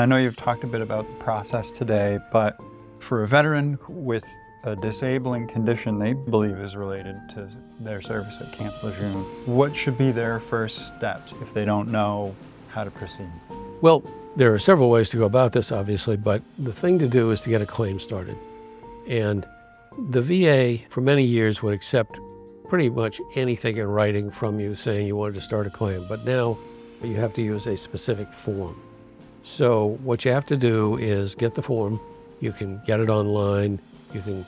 I 0.00 0.06
know 0.06 0.16
you've 0.16 0.36
talked 0.36 0.62
a 0.62 0.68
bit 0.68 0.80
about 0.80 1.08
the 1.08 1.24
process 1.24 1.72
today, 1.72 2.20
but 2.30 2.56
for 3.00 3.24
a 3.24 3.26
veteran 3.26 3.76
with 3.88 4.24
a 4.62 4.76
disabling 4.76 5.48
condition 5.48 5.98
they 5.98 6.12
believe 6.12 6.56
is 6.60 6.76
related 6.76 7.16
to 7.30 7.48
their 7.80 8.00
service 8.00 8.40
at 8.40 8.52
Camp 8.52 8.80
Lejeune, 8.84 9.24
what 9.44 9.74
should 9.74 9.98
be 9.98 10.12
their 10.12 10.38
first 10.38 10.86
steps 10.86 11.34
if 11.42 11.52
they 11.52 11.64
don't 11.64 11.90
know 11.90 12.32
how 12.68 12.84
to 12.84 12.92
proceed? 12.92 13.28
Well, 13.80 14.04
there 14.36 14.54
are 14.54 14.58
several 14.60 14.88
ways 14.88 15.10
to 15.10 15.16
go 15.16 15.24
about 15.24 15.50
this, 15.50 15.72
obviously, 15.72 16.16
but 16.16 16.42
the 16.60 16.72
thing 16.72 17.00
to 17.00 17.08
do 17.08 17.32
is 17.32 17.40
to 17.40 17.50
get 17.50 17.60
a 17.60 17.66
claim 17.66 17.98
started. 17.98 18.36
And 19.08 19.44
the 20.10 20.22
VA, 20.22 20.78
for 20.90 21.00
many 21.00 21.24
years, 21.24 21.60
would 21.60 21.74
accept 21.74 22.20
pretty 22.68 22.88
much 22.88 23.20
anything 23.34 23.78
in 23.78 23.88
writing 23.88 24.30
from 24.30 24.60
you 24.60 24.76
saying 24.76 25.08
you 25.08 25.16
wanted 25.16 25.34
to 25.34 25.40
start 25.40 25.66
a 25.66 25.70
claim. 25.70 26.06
But 26.08 26.24
now 26.24 26.56
you 27.02 27.16
have 27.16 27.34
to 27.34 27.42
use 27.42 27.66
a 27.66 27.76
specific 27.76 28.32
form. 28.32 28.80
So, 29.42 29.98
what 30.02 30.24
you 30.24 30.32
have 30.32 30.46
to 30.46 30.56
do 30.56 30.96
is 30.96 31.34
get 31.34 31.54
the 31.54 31.62
form. 31.62 32.00
You 32.40 32.52
can 32.52 32.80
get 32.86 33.00
it 33.00 33.08
online. 33.08 33.80
You 34.12 34.20
can 34.20 34.44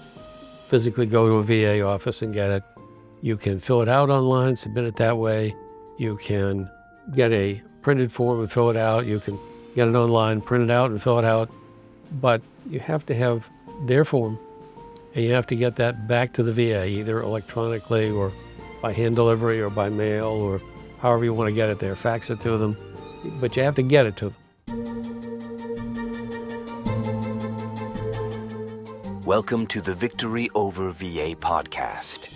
physically 0.69 1.07
go 1.07 1.29
to 1.29 1.35
a 1.35 1.43
VA 1.43 1.83
office 1.83 2.23
and 2.23 2.33
get 2.35 2.51
it. 2.51 2.63
You 3.23 3.37
can 3.37 3.61
fill 3.61 3.83
it 3.83 3.89
out 3.89 4.11
online, 4.11 4.57
submit 4.57 4.85
it 4.85 4.97
that 4.97 5.19
way. 5.19 5.55
You 5.99 6.17
can 6.17 6.71
get 7.15 7.33
a 7.33 7.61
printed 7.83 8.13
form 8.13 8.41
and 8.41 8.51
fill 8.51 8.71
it 8.71 8.77
out. 8.77 9.07
You 9.07 9.21
can 9.21 9.39
get 9.75 9.89
it 9.89 9.95
online, 9.95 10.41
print 10.41 10.65
it 10.65 10.71
out, 10.71 10.91
and 10.91 11.03
fill 11.03 11.19
it 11.19 11.25
out. 11.25 11.51
But 12.21 12.43
you 12.69 12.81
have 12.81 13.05
to 13.07 13.15
have 13.15 13.49
their 13.87 14.05
form 14.05 14.39
and 15.15 15.25
you 15.25 15.33
have 15.33 15.47
to 15.49 15.57
get 15.57 15.77
that 15.77 16.07
back 16.07 16.33
to 16.35 16.43
the 16.43 16.53
VA 16.53 16.87
either 16.87 17.21
electronically 17.21 18.11
or 18.11 18.33
by 18.81 18.93
hand 18.93 19.17
delivery 19.17 19.61
or 19.61 19.71
by 19.71 19.89
mail 19.89 20.27
or 20.27 20.61
however 21.01 21.25
you 21.25 21.35
want 21.35 21.49
to 21.49 21.55
get 21.55 21.69
it 21.69 21.79
there. 21.79 21.97
Fax 21.97 22.31
it 22.31 22.41
to 22.41 22.57
them, 22.57 22.77
but 23.41 23.57
you 23.57 23.63
have 23.63 23.75
to 23.75 23.83
get 23.83 24.07
it 24.07 24.17
to 24.17 24.27
them. 24.27 24.35
Welcome 29.31 29.69
to 29.69 29.81
the 29.81 29.95
Victory 29.95 30.51
Over 30.57 30.91
VA 30.91 31.37
podcast, 31.37 32.31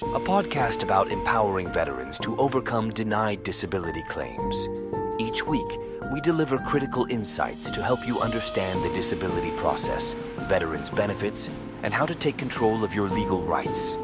a 0.00 0.20
podcast 0.20 0.82
about 0.82 1.12
empowering 1.12 1.70
veterans 1.70 2.18
to 2.20 2.34
overcome 2.38 2.94
denied 2.94 3.42
disability 3.42 4.02
claims. 4.04 4.70
Each 5.18 5.46
week, 5.46 5.68
we 6.10 6.22
deliver 6.22 6.56
critical 6.60 7.04
insights 7.10 7.70
to 7.72 7.82
help 7.82 8.06
you 8.06 8.18
understand 8.20 8.82
the 8.82 8.94
disability 8.94 9.50
process, 9.58 10.16
veterans' 10.48 10.88
benefits, 10.88 11.50
and 11.82 11.92
how 11.92 12.06
to 12.06 12.14
take 12.14 12.38
control 12.38 12.84
of 12.84 12.94
your 12.94 13.10
legal 13.10 13.42
rights. 13.42 13.94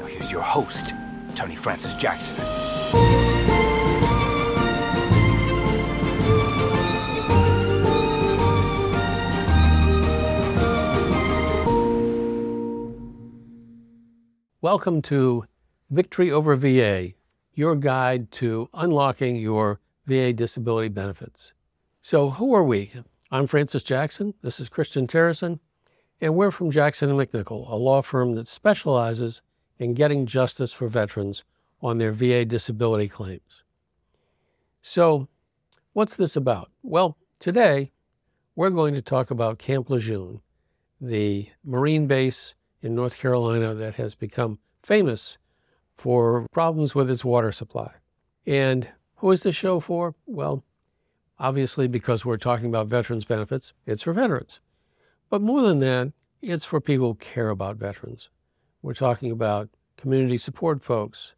Now, 0.00 0.06
here's 0.06 0.32
your 0.32 0.42
host, 0.42 0.92
Tony 1.36 1.54
Francis 1.54 1.94
Jackson. 1.94 2.34
Welcome 14.72 15.00
to 15.04 15.46
Victory 15.88 16.30
Over 16.30 16.54
VA, 16.54 17.14
your 17.54 17.74
guide 17.74 18.30
to 18.32 18.68
unlocking 18.74 19.36
your 19.36 19.80
VA 20.04 20.34
disability 20.34 20.88
benefits. 20.88 21.54
So, 22.02 22.28
who 22.28 22.52
are 22.52 22.62
we? 22.62 22.92
I'm 23.30 23.46
Francis 23.46 23.82
Jackson. 23.82 24.34
This 24.42 24.60
is 24.60 24.68
Christian 24.68 25.06
Terrison, 25.06 25.60
and 26.20 26.34
we're 26.34 26.50
from 26.50 26.70
Jackson 26.70 27.08
and 27.08 27.18
MacNichol, 27.18 27.66
a 27.66 27.76
law 27.76 28.02
firm 28.02 28.34
that 28.34 28.46
specializes 28.46 29.40
in 29.78 29.94
getting 29.94 30.26
justice 30.26 30.74
for 30.74 30.86
veterans 30.86 31.44
on 31.80 31.96
their 31.96 32.12
VA 32.12 32.44
disability 32.44 33.08
claims. 33.08 33.62
So, 34.82 35.28
what's 35.94 36.14
this 36.14 36.36
about? 36.36 36.70
Well, 36.82 37.16
today 37.38 37.90
we're 38.54 38.68
going 38.68 38.92
to 38.92 39.00
talk 39.00 39.30
about 39.30 39.58
Camp 39.58 39.88
Lejeune, 39.88 40.42
the 41.00 41.48
Marine 41.64 42.06
base 42.06 42.54
in 42.82 42.94
North 42.94 43.18
Carolina 43.18 43.74
that 43.74 43.94
has 43.96 44.14
become 44.14 44.58
famous 44.78 45.38
for 45.96 46.46
problems 46.52 46.94
with 46.94 47.10
its 47.10 47.24
water 47.24 47.52
supply. 47.52 47.92
And 48.46 48.88
who 49.16 49.30
is 49.30 49.42
this 49.42 49.56
show 49.56 49.80
for? 49.80 50.14
Well, 50.26 50.64
obviously, 51.38 51.88
because 51.88 52.24
we're 52.24 52.36
talking 52.36 52.66
about 52.66 52.86
veterans' 52.86 53.24
benefits, 53.24 53.72
it's 53.84 54.02
for 54.02 54.12
veterans. 54.12 54.60
But 55.28 55.42
more 55.42 55.62
than 55.62 55.80
that, 55.80 56.12
it's 56.40 56.64
for 56.64 56.80
people 56.80 57.08
who 57.08 57.14
care 57.16 57.50
about 57.50 57.76
veterans. 57.76 58.28
We're 58.80 58.94
talking 58.94 59.32
about 59.32 59.68
community 59.96 60.38
support 60.38 60.82
folks, 60.82 61.34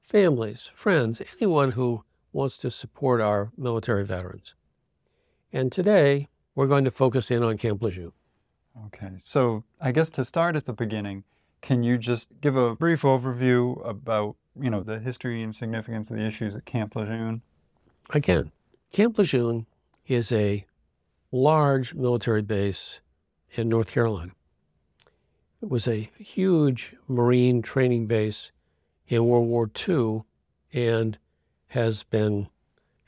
families, 0.00 0.70
friends, 0.74 1.20
anyone 1.40 1.72
who 1.72 2.04
wants 2.32 2.56
to 2.58 2.70
support 2.70 3.20
our 3.20 3.50
military 3.56 4.04
veterans. 4.04 4.54
And 5.52 5.70
today, 5.70 6.28
we're 6.54 6.66
going 6.68 6.84
to 6.84 6.90
focus 6.90 7.30
in 7.30 7.42
on 7.42 7.58
Camp 7.58 7.82
Lejeune. 7.82 8.12
Okay, 8.86 9.12
so 9.20 9.64
I 9.80 9.92
guess 9.92 10.10
to 10.10 10.24
start 10.24 10.56
at 10.56 10.66
the 10.66 10.72
beginning, 10.72 11.24
can 11.60 11.82
you 11.82 11.96
just 11.96 12.28
give 12.40 12.56
a 12.56 12.74
brief 12.74 13.02
overview 13.02 13.86
about, 13.86 14.36
you 14.60 14.68
know, 14.68 14.82
the 14.82 14.98
history 14.98 15.42
and 15.42 15.54
significance 15.54 16.10
of 16.10 16.16
the 16.16 16.26
issues 16.26 16.56
at 16.56 16.64
Camp 16.64 16.96
Lejeune? 16.96 17.42
I 18.10 18.20
can. 18.20 18.50
Camp 18.92 19.16
Lejeune 19.16 19.66
is 20.06 20.32
a 20.32 20.66
large 21.30 21.94
military 21.94 22.42
base 22.42 23.00
in 23.52 23.68
North 23.68 23.92
Carolina. 23.92 24.32
It 25.62 25.70
was 25.70 25.88
a 25.88 26.10
huge 26.18 26.94
Marine 27.08 27.62
training 27.62 28.06
base 28.06 28.50
in 29.08 29.24
World 29.24 29.48
War 29.48 29.70
II 29.88 30.22
and 30.72 31.16
has 31.68 32.02
been 32.02 32.48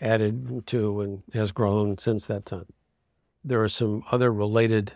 added 0.00 0.66
to 0.66 1.00
and 1.00 1.22
has 1.34 1.52
grown 1.52 1.98
since 1.98 2.24
that 2.26 2.46
time. 2.46 2.66
There 3.44 3.62
are 3.62 3.68
some 3.68 4.04
other 4.10 4.32
related 4.32 4.92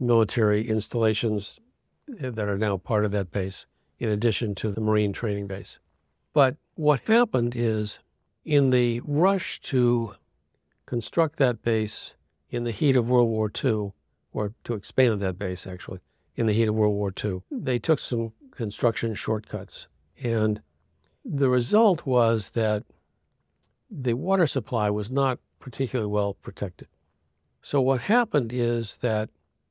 military 0.00 0.68
installations 0.68 1.60
that 2.08 2.48
are 2.48 2.58
now 2.58 2.76
part 2.76 3.04
of 3.04 3.12
that 3.12 3.30
base, 3.30 3.66
in 3.98 4.08
addition 4.08 4.54
to 4.56 4.72
the 4.72 4.80
Marine 4.80 5.12
training 5.12 5.46
base. 5.46 5.78
But 6.32 6.56
what 6.74 7.00
happened 7.00 7.54
is, 7.54 7.98
in 8.44 8.70
the 8.70 9.00
rush 9.04 9.60
to 9.60 10.14
construct 10.86 11.36
that 11.36 11.62
base 11.62 12.14
in 12.50 12.64
the 12.64 12.70
heat 12.72 12.96
of 12.96 13.08
World 13.08 13.28
War 13.28 13.50
II, 13.62 13.92
or 14.32 14.54
to 14.64 14.74
expand 14.74 15.20
that 15.20 15.38
base 15.38 15.66
actually, 15.66 16.00
in 16.36 16.46
the 16.46 16.52
heat 16.52 16.68
of 16.68 16.74
World 16.74 16.94
War 16.94 17.12
II, 17.22 17.42
they 17.50 17.78
took 17.78 17.98
some 17.98 18.32
construction 18.50 19.14
shortcuts. 19.14 19.86
And 20.22 20.60
the 21.24 21.48
result 21.48 22.06
was 22.06 22.50
that 22.50 22.84
the 23.90 24.14
water 24.14 24.46
supply 24.46 24.88
was 24.90 25.10
not 25.10 25.38
particularly 25.58 26.10
well 26.10 26.34
protected. 26.34 26.88
So, 27.62 27.80
what 27.80 28.02
happened 28.02 28.52
is 28.52 28.96
that 28.98 29.28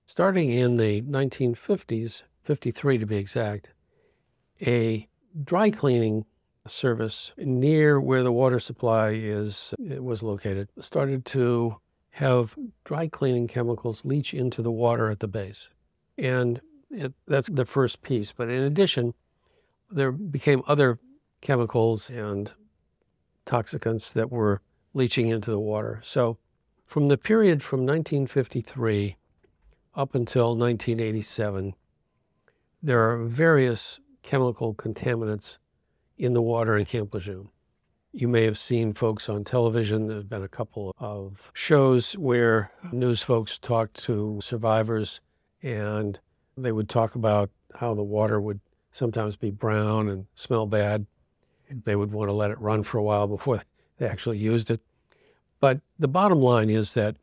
starting 0.10 0.50
in 0.50 0.78
the 0.78 1.04
1950s, 1.04 2.24
53 2.42 2.98
to 2.98 3.06
be 3.06 3.18
exact, 3.18 3.70
a 4.66 5.08
dry 5.44 5.70
cleaning 5.70 6.26
service 6.66 7.32
near 7.38 8.02
where 8.02 8.24
the 8.24 8.32
water 8.32 8.60
supply 8.60 9.12
is 9.12 9.72
uh, 9.80 10.02
was 10.02 10.24
located 10.24 10.68
started 10.80 11.26
to 11.26 11.76
have 12.10 12.58
dry 12.86 13.08
cleaning 13.08 13.48
chemicals 13.48 14.04
leach 14.04 14.34
into 14.34 14.64
the 14.64 14.72
water 14.72 15.12
at 15.12 15.20
the 15.20 15.28
base. 15.28 15.70
And 16.18 16.60
it, 16.90 17.14
that's 17.28 17.50
the 17.50 17.66
first 17.66 18.02
piece. 18.02 18.32
But 18.32 18.50
in 18.50 18.64
addition, 18.64 19.14
there 19.92 20.12
became 20.12 20.64
other 20.68 20.98
chemicals 21.42 22.10
and 22.10 22.52
toxicants 23.46 24.12
that 24.14 24.32
were 24.32 24.62
leaching 24.96 25.28
into 25.28 25.52
the 25.52 25.60
water. 25.60 26.02
So 26.04 26.40
from 26.88 27.10
the 27.10 27.18
period 27.18 27.62
from 27.62 27.82
1953 27.82 29.16
up 30.00 30.16
until 30.16 30.56
1987, 30.56 31.76
there 32.82 33.12
are 33.12 33.26
various 33.26 34.00
chemical 34.24 34.74
contaminants 34.74 35.58
in 36.18 36.34
the 36.34 36.42
water 36.42 36.78
in 36.78 36.86
Camp 36.86 37.14
Lejeune. 37.14 37.50
You 38.14 38.30
may 38.30 38.46
have 38.46 38.58
seen 38.58 38.94
folks 38.94 39.28
on 39.28 39.44
television. 39.44 40.08
There's 40.08 40.24
been 40.24 40.42
a 40.42 40.48
couple 40.48 40.96
of 41.00 41.52
shows 41.54 42.14
where 42.14 42.72
news 42.94 43.24
folks 43.24 43.58
talked 43.58 44.02
to 44.06 44.40
survivors 44.42 45.20
and 45.62 46.18
they 46.56 46.72
would 46.72 46.88
talk 46.88 47.14
about 47.14 47.50
how 47.76 47.94
the 47.94 48.02
water 48.02 48.40
would 48.40 48.62
sometimes 48.94 49.36
be 49.36 49.52
brown 49.52 50.08
and 50.08 50.28
smell 50.34 50.66
bad. 50.66 51.08
They 51.70 51.98
would 51.98 52.14
want 52.14 52.30
to 52.30 52.34
let 52.34 52.52
it 52.52 52.60
run 52.62 52.84
for 52.84 53.00
a 53.00 53.04
while 53.04 53.28
before 53.28 53.64
they 53.98 54.08
actually 54.08 54.38
used 54.38 54.72
it. 54.72 54.80
But 55.60 55.82
the 56.00 56.08
bottom 56.08 56.40
line 56.40 56.70
is 56.70 56.94
that 56.94 57.18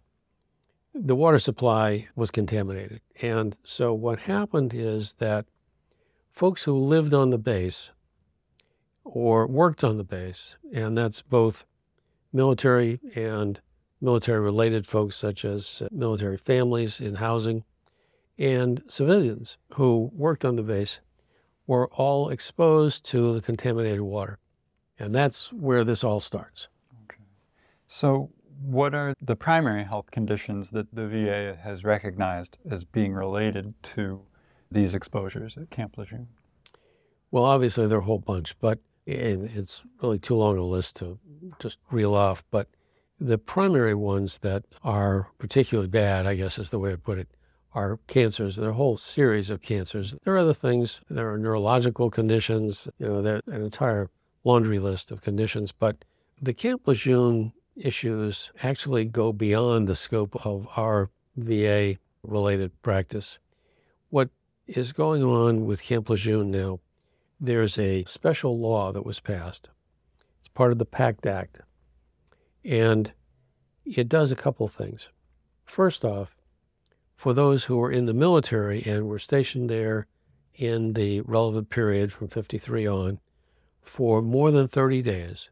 the 0.98 1.16
water 1.16 1.38
supply 1.38 2.08
was 2.16 2.30
contaminated. 2.30 3.00
And 3.20 3.56
so 3.62 3.92
what 3.92 4.20
happened 4.20 4.72
is 4.74 5.14
that 5.14 5.46
folks 6.32 6.64
who 6.64 6.76
lived 6.76 7.12
on 7.12 7.30
the 7.30 7.38
base 7.38 7.90
or 9.04 9.46
worked 9.46 9.84
on 9.84 9.98
the 9.98 10.04
base, 10.04 10.56
and 10.72 10.96
that's 10.96 11.22
both 11.22 11.64
military 12.32 13.00
and 13.14 13.60
military 14.00 14.40
related 14.40 14.86
folks, 14.86 15.16
such 15.16 15.44
as 15.44 15.82
uh, 15.82 15.88
military 15.90 16.36
families 16.36 17.00
in 17.00 17.16
housing, 17.16 17.64
and 18.38 18.82
civilians 18.86 19.56
who 19.74 20.10
worked 20.14 20.44
on 20.44 20.56
the 20.56 20.62
base, 20.62 21.00
were 21.66 21.88
all 21.92 22.28
exposed 22.28 23.04
to 23.04 23.32
the 23.32 23.40
contaminated 23.40 24.02
water. 24.02 24.38
And 24.98 25.14
that's 25.14 25.52
where 25.52 25.84
this 25.84 26.04
all 26.04 26.20
starts. 26.20 26.68
Okay. 27.04 27.22
So, 27.86 28.30
What 28.60 28.94
are 28.94 29.14
the 29.20 29.36
primary 29.36 29.84
health 29.84 30.10
conditions 30.10 30.70
that 30.70 30.94
the 30.94 31.06
VA 31.06 31.58
has 31.62 31.84
recognized 31.84 32.58
as 32.70 32.84
being 32.84 33.12
related 33.12 33.74
to 33.94 34.22
these 34.70 34.94
exposures 34.94 35.56
at 35.56 35.70
Camp 35.70 35.96
Lejeune? 35.98 36.28
Well, 37.30 37.44
obviously, 37.44 37.86
there 37.86 37.98
are 37.98 38.02
a 38.02 38.04
whole 38.04 38.18
bunch, 38.18 38.58
but 38.60 38.78
it's 39.06 39.82
really 40.02 40.18
too 40.18 40.34
long 40.34 40.56
a 40.56 40.62
list 40.62 40.96
to 40.96 41.18
just 41.58 41.78
reel 41.90 42.14
off. 42.14 42.44
But 42.50 42.68
the 43.20 43.38
primary 43.38 43.94
ones 43.94 44.38
that 44.38 44.64
are 44.82 45.28
particularly 45.38 45.88
bad, 45.88 46.26
I 46.26 46.34
guess 46.34 46.58
is 46.58 46.70
the 46.70 46.78
way 46.78 46.90
to 46.90 46.98
put 46.98 47.18
it, 47.18 47.28
are 47.72 47.98
cancers. 48.06 48.56
There 48.56 48.68
are 48.68 48.72
a 48.72 48.76
whole 48.76 48.96
series 48.96 49.50
of 49.50 49.60
cancers. 49.60 50.14
There 50.24 50.34
are 50.34 50.38
other 50.38 50.54
things. 50.54 51.02
There 51.10 51.30
are 51.30 51.38
neurological 51.38 52.10
conditions. 52.10 52.88
You 52.98 53.06
know, 53.06 53.22
there's 53.22 53.42
an 53.46 53.62
entire 53.62 54.10
laundry 54.44 54.78
list 54.78 55.10
of 55.10 55.20
conditions. 55.20 55.72
But 55.72 56.04
the 56.40 56.54
Camp 56.54 56.86
Lejeune 56.86 57.52
issues 57.76 58.50
actually 58.62 59.04
go 59.04 59.32
beyond 59.32 59.86
the 59.86 59.96
scope 59.96 60.46
of 60.46 60.68
our 60.76 61.10
VA 61.36 61.96
related 62.22 62.80
practice. 62.82 63.38
What 64.10 64.30
is 64.66 64.92
going 64.92 65.22
on 65.22 65.66
with 65.66 65.82
Camp 65.82 66.08
Lejeune 66.08 66.50
now 66.50 66.80
there's 67.38 67.78
a 67.78 68.04
special 68.04 68.58
law 68.58 68.92
that 68.92 69.04
was 69.04 69.20
passed. 69.20 69.68
It's 70.38 70.48
part 70.48 70.72
of 70.72 70.78
the 70.78 70.86
PACT 70.86 71.26
Act. 71.26 71.60
And 72.64 73.12
it 73.84 74.08
does 74.08 74.32
a 74.32 74.36
couple 74.36 74.66
things. 74.68 75.10
First 75.64 76.04
off, 76.04 76.36
for 77.14 77.32
those 77.32 77.64
who 77.64 77.76
were 77.76 77.90
in 77.90 78.06
the 78.06 78.14
military 78.14 78.82
and 78.84 79.06
were 79.06 79.18
stationed 79.18 79.70
there 79.70 80.06
in 80.54 80.94
the 80.94 81.20
relevant 81.22 81.70
period 81.70 82.12
from 82.12 82.28
53 82.28 82.86
on 82.86 83.20
for 83.82 84.22
more 84.22 84.50
than 84.50 84.68
30 84.68 85.02
days, 85.02 85.50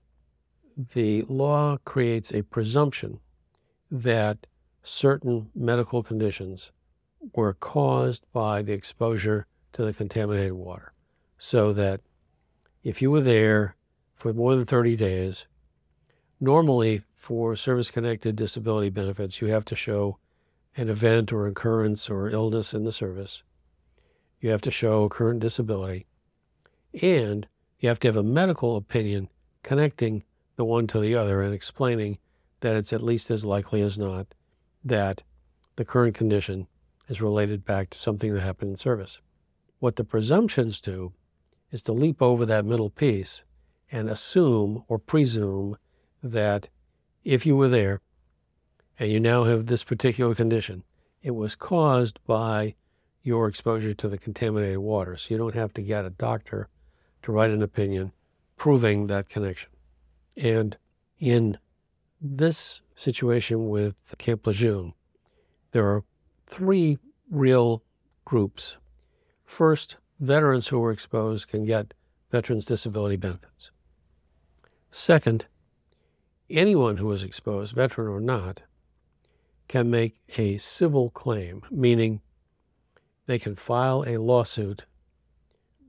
the 0.77 1.23
law 1.23 1.77
creates 1.85 2.33
a 2.33 2.43
presumption 2.43 3.21
that 3.91 4.47
certain 4.83 5.51
medical 5.55 6.03
conditions 6.03 6.73
were 7.35 7.55
caused 7.55 8.25
by 8.33 8.63
the 8.63 8.73
exposure 8.73 9.47
to 9.73 9.85
the 9.85 9.93
contaminated 9.93 10.53
water 10.53 10.93
so 11.39 11.73
that 11.73 12.01
if 12.83 13.01
you 13.01 13.11
were 13.11 13.21
there 13.21 13.77
for 14.15 14.33
more 14.33 14.55
than 14.55 14.67
30 14.67 14.97
days, 14.97 15.47
normally 16.41 17.03
for 17.15 17.57
service 17.57 17.91
connected 17.91 18.37
disability 18.37 18.91
benefits, 18.91 19.41
you 19.41 19.49
have 19.49 19.65
to 19.65 19.77
show 19.77 20.19
an 20.77 20.89
event 20.89 21.33
or 21.33 21.47
occurrence 21.47 22.11
or 22.11 22.29
illness 22.29 22.75
in 22.75 22.85
the 22.85 22.93
service. 22.93 23.43
You 24.41 24.51
have 24.51 24.61
to 24.63 24.71
show 24.71 25.09
current 25.09 25.41
disability. 25.41 26.07
And 27.01 27.47
you 27.79 27.89
have 27.89 27.99
to 28.01 28.09
have 28.09 28.17
a 28.17 28.23
medical 28.23 28.77
opinion 28.77 29.29
connecting 29.63 30.25
the 30.57 30.65
one 30.65 30.87
to 30.89 31.01
the 31.01 31.15
other 31.15 31.43
and 31.43 31.55
explaining 31.55 32.19
that 32.61 32.77
it's 32.77 32.93
at 32.93 33.03
least 33.03 33.31
as 33.31 33.45
likely 33.45 33.83
as 33.83 33.99
not 33.99 34.27
that 34.85 35.23
the 35.77 35.85
current 35.85 36.15
condition 36.15 36.67
is 37.09 37.21
related 37.21 37.65
back 37.65 37.91
to 37.91 37.99
something 37.99 38.33
that 38.33 38.41
happened 38.41 38.71
in 38.71 38.77
service. 38.77 39.21
What 39.79 39.97
the 39.97 40.05
presumptions 40.05 40.81
do 40.81 41.13
is 41.71 41.83
to 41.83 41.93
leap 41.93 42.23
over 42.23 42.47
that 42.47 42.65
middle 42.65 42.91
piece 42.91 43.43
and 43.91 44.09
assume 44.09 44.85
or 44.89 44.99
presume 44.99 45.77
that 46.23 46.69
if 47.25 47.45
you 47.45 47.57
were 47.57 47.69
there 47.69 48.01
and 48.99 49.11
you 49.11 49.21
now 49.21 49.45
have 49.45 49.67
this 49.67 49.85
particular 49.85 50.35
condition, 50.35 50.85
it 51.23 51.33
was 51.33 51.55
caused 51.55 52.19
by 52.27 52.75
your 53.23 53.49
exposure 53.49 53.95
to 53.95 54.09
the 54.09 54.19
contaminated 54.19 54.79
water. 54.79 55.17
So 55.17 55.35
you 55.35 55.39
don't 55.39 55.55
have 55.55 55.73
to 55.75 55.83
get 55.83 56.05
a 56.05 56.11
doctor 56.11 56.69
to 57.23 57.33
write 57.33 57.51
an 57.51 57.63
opinion 57.63 58.13
proving 58.57 59.07
that 59.09 59.29
connection. 59.29 59.71
And 60.37 60.77
in 61.19 61.59
this 62.21 62.81
situation 62.95 63.69
with 63.69 63.95
Camp 64.19 64.47
Lejeune, 64.47 64.95
there 65.73 65.87
are 65.87 66.05
three 66.47 66.99
real 67.31 67.83
groups. 68.25 68.77
First, 69.45 69.97
veterans 70.21 70.69
who 70.69 70.79
were 70.79 70.93
exposed 70.93 71.49
can 71.49 71.65
get 71.65 71.95
veterans 72.31 72.65
disability 72.65 73.17
benefits. 73.17 73.71
Second, 74.91 75.47
anyone 76.49 76.97
who 76.99 77.07
was 77.07 77.23
exposed, 77.23 77.75
veteran 77.75 78.09
or 78.09 78.21
not, 78.21 78.63
can 79.69 79.91
make 79.91 80.15
a 80.37 80.59
civil 80.59 81.11
claim, 81.11 81.63
meaning 81.71 82.21
they 83.27 83.39
can 83.39 83.57
file 83.57 84.05
a 84.07 84.19
lawsuit. 84.19 84.87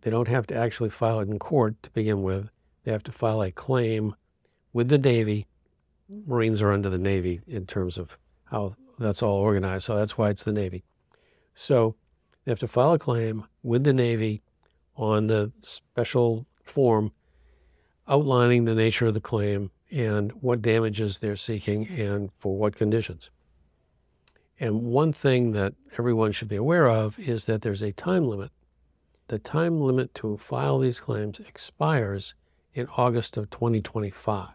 They 0.02 0.12
don't 0.12 0.28
have 0.28 0.48
to 0.48 0.56
actually 0.56 0.90
file 0.90 1.20
it 1.20 1.30
in 1.30 1.40
court 1.40 1.82
to 1.84 1.90
begin 1.92 2.24
with. 2.24 2.50
They 2.84 2.92
have 2.92 3.04
to 3.04 3.12
file 3.12 3.42
a 3.42 3.52
claim 3.52 4.16
with 4.76 4.90
the 4.90 4.98
Navy. 4.98 5.48
Marines 6.28 6.62
are 6.62 6.74
under 6.74 6.90
the 6.90 6.98
Navy 6.98 7.40
in 7.48 7.66
terms 7.66 7.98
of 7.98 8.18
how 8.44 8.76
that's 9.00 9.24
all 9.24 9.38
organized. 9.38 9.86
So 9.86 9.96
that's 9.96 10.18
why 10.18 10.30
it's 10.30 10.44
the 10.44 10.52
Navy. 10.52 10.84
So 11.56 11.96
they 12.44 12.52
have 12.52 12.60
to 12.60 12.68
file 12.68 12.92
a 12.92 13.00
claim 13.00 13.46
with 13.64 13.86
the 13.86 13.94
Navy 13.94 14.44
on 14.98 15.28
the 15.28 15.54
special 15.62 16.46
form 16.62 17.14
outlining 18.06 18.66
the 18.66 18.76
nature 18.76 19.06
of 19.06 19.14
the 19.14 19.22
claim 19.22 19.72
and 19.92 20.34
what 20.42 20.62
damages 20.62 21.20
they're 21.20 21.38
seeking 21.38 21.88
and 21.88 22.30
for 22.38 22.58
what 22.58 22.76
conditions. 22.76 23.30
And 24.60 24.84
one 24.84 25.14
thing 25.14 25.54
that 25.54 25.74
everyone 25.98 26.34
should 26.34 26.50
be 26.50 26.58
aware 26.58 26.90
of 26.90 27.18
is 27.18 27.46
that 27.46 27.62
there's 27.62 27.82
a 27.82 27.94
time 27.94 28.28
limit. 28.28 28.52
The 29.30 29.40
time 29.40 29.80
limit 29.80 30.14
to 30.16 30.36
file 30.36 30.80
these 30.80 31.00
claims 31.00 31.40
expires 31.40 32.36
in 32.74 32.90
August 32.98 33.38
of 33.38 33.50
2025. 33.50 34.50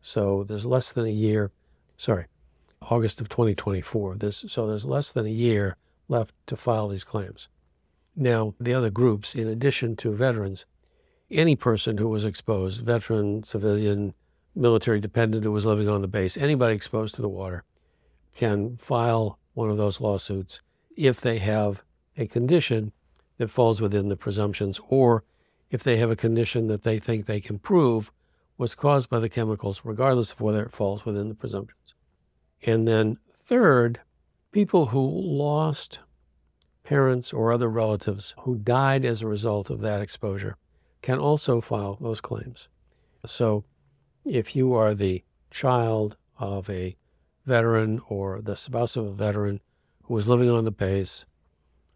So 0.00 0.44
there's 0.44 0.66
less 0.66 0.92
than 0.92 1.06
a 1.06 1.10
year, 1.10 1.50
sorry, 1.96 2.26
August 2.90 3.20
of 3.20 3.28
2024. 3.28 4.16
This, 4.16 4.44
so 4.48 4.66
there's 4.66 4.84
less 4.84 5.12
than 5.12 5.26
a 5.26 5.30
year 5.30 5.76
left 6.08 6.34
to 6.46 6.56
file 6.56 6.88
these 6.88 7.04
claims. 7.04 7.48
Now, 8.16 8.54
the 8.58 8.74
other 8.74 8.90
groups, 8.90 9.34
in 9.34 9.46
addition 9.46 9.96
to 9.96 10.12
veterans, 10.12 10.64
any 11.30 11.56
person 11.56 11.98
who 11.98 12.08
was 12.08 12.24
exposed, 12.24 12.84
veteran, 12.84 13.44
civilian, 13.44 14.14
military 14.54 15.00
dependent 15.00 15.44
who 15.44 15.52
was 15.52 15.66
living 15.66 15.88
on 15.88 16.02
the 16.02 16.08
base, 16.08 16.36
anybody 16.36 16.74
exposed 16.74 17.14
to 17.14 17.22
the 17.22 17.28
water 17.28 17.64
can 18.34 18.76
file 18.76 19.38
one 19.54 19.70
of 19.70 19.76
those 19.76 20.00
lawsuits 20.00 20.60
if 20.96 21.20
they 21.20 21.38
have 21.38 21.82
a 22.16 22.26
condition 22.26 22.92
that 23.38 23.50
falls 23.50 23.80
within 23.80 24.08
the 24.08 24.16
presumptions 24.16 24.80
or 24.88 25.22
if 25.70 25.82
they 25.82 25.96
have 25.96 26.10
a 26.10 26.16
condition 26.16 26.66
that 26.66 26.82
they 26.82 26.98
think 26.98 27.26
they 27.26 27.40
can 27.40 27.58
prove 27.58 28.10
was 28.58 28.74
caused 28.74 29.08
by 29.08 29.20
the 29.20 29.28
chemicals, 29.28 29.82
regardless 29.84 30.32
of 30.32 30.40
whether 30.40 30.62
it 30.62 30.72
falls 30.72 31.04
within 31.04 31.28
the 31.28 31.34
presumptions. 31.34 31.94
And 32.66 32.86
then, 32.86 33.18
third, 33.44 34.00
people 34.50 34.86
who 34.86 35.00
lost 35.00 36.00
parents 36.82 37.32
or 37.32 37.52
other 37.52 37.68
relatives 37.68 38.34
who 38.40 38.56
died 38.56 39.04
as 39.04 39.22
a 39.22 39.26
result 39.26 39.70
of 39.70 39.80
that 39.80 40.02
exposure 40.02 40.56
can 41.02 41.18
also 41.18 41.60
file 41.60 41.96
those 42.00 42.20
claims. 42.20 42.68
So 43.24 43.64
if 44.24 44.56
you 44.56 44.74
are 44.74 44.94
the 44.94 45.22
child 45.50 46.16
of 46.38 46.68
a 46.68 46.96
veteran 47.46 48.00
or 48.08 48.40
the 48.40 48.56
spouse 48.56 48.96
of 48.96 49.06
a 49.06 49.12
veteran 49.12 49.60
who 50.04 50.14
was 50.14 50.26
living 50.26 50.50
on 50.50 50.64
the 50.64 50.70
base, 50.70 51.24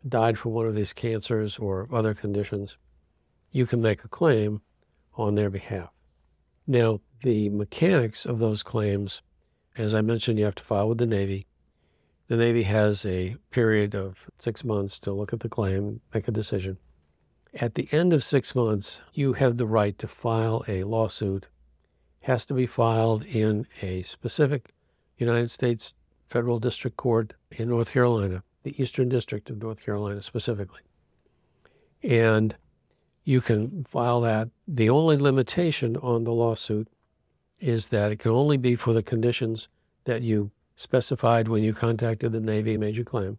died 0.06 0.38
from 0.38 0.52
one 0.52 0.66
of 0.66 0.74
these 0.74 0.92
cancers 0.92 1.58
or 1.58 1.88
other 1.92 2.14
conditions, 2.14 2.76
you 3.50 3.66
can 3.66 3.80
make 3.82 4.04
a 4.04 4.08
claim 4.08 4.62
on 5.14 5.34
their 5.34 5.50
behalf. 5.50 5.90
Now, 6.66 7.00
the 7.22 7.48
mechanics 7.48 8.24
of 8.24 8.38
those 8.38 8.62
claims, 8.62 9.22
as 9.76 9.94
I 9.94 10.00
mentioned, 10.00 10.38
you 10.38 10.44
have 10.44 10.54
to 10.56 10.64
file 10.64 10.88
with 10.88 10.98
the 10.98 11.06
Navy. 11.06 11.46
The 12.28 12.36
Navy 12.36 12.62
has 12.62 13.04
a 13.04 13.36
period 13.50 13.94
of 13.94 14.30
six 14.38 14.64
months 14.64 14.98
to 15.00 15.12
look 15.12 15.32
at 15.32 15.40
the 15.40 15.48
claim, 15.48 16.00
make 16.14 16.28
a 16.28 16.32
decision. 16.32 16.78
At 17.54 17.74
the 17.74 17.88
end 17.92 18.12
of 18.12 18.24
six 18.24 18.54
months, 18.54 19.00
you 19.12 19.34
have 19.34 19.56
the 19.56 19.66
right 19.66 19.98
to 19.98 20.08
file 20.08 20.64
a 20.66 20.84
lawsuit. 20.84 21.48
It 22.22 22.26
has 22.26 22.46
to 22.46 22.54
be 22.54 22.66
filed 22.66 23.24
in 23.24 23.66
a 23.82 24.02
specific 24.02 24.72
United 25.18 25.50
States 25.50 25.94
federal 26.26 26.58
district 26.58 26.96
court 26.96 27.34
in 27.50 27.68
North 27.68 27.92
Carolina, 27.92 28.42
the 28.62 28.80
Eastern 28.80 29.08
District 29.08 29.50
of 29.50 29.60
North 29.60 29.84
Carolina 29.84 30.22
specifically. 30.22 30.80
And 32.02 32.56
you 33.24 33.40
can 33.40 33.84
file 33.84 34.20
that. 34.22 34.48
The 34.66 34.90
only 34.90 35.16
limitation 35.16 35.96
on 35.96 36.24
the 36.24 36.32
lawsuit 36.32 36.88
is 37.60 37.88
that 37.88 38.12
it 38.12 38.18
can 38.18 38.32
only 38.32 38.56
be 38.56 38.74
for 38.74 38.92
the 38.92 39.02
conditions 39.02 39.68
that 40.04 40.22
you 40.22 40.50
specified 40.76 41.48
when 41.48 41.62
you 41.62 41.72
contacted 41.72 42.32
the 42.32 42.40
Navy 42.40 42.76
made 42.76 42.96
your 42.96 43.04
claim, 43.04 43.38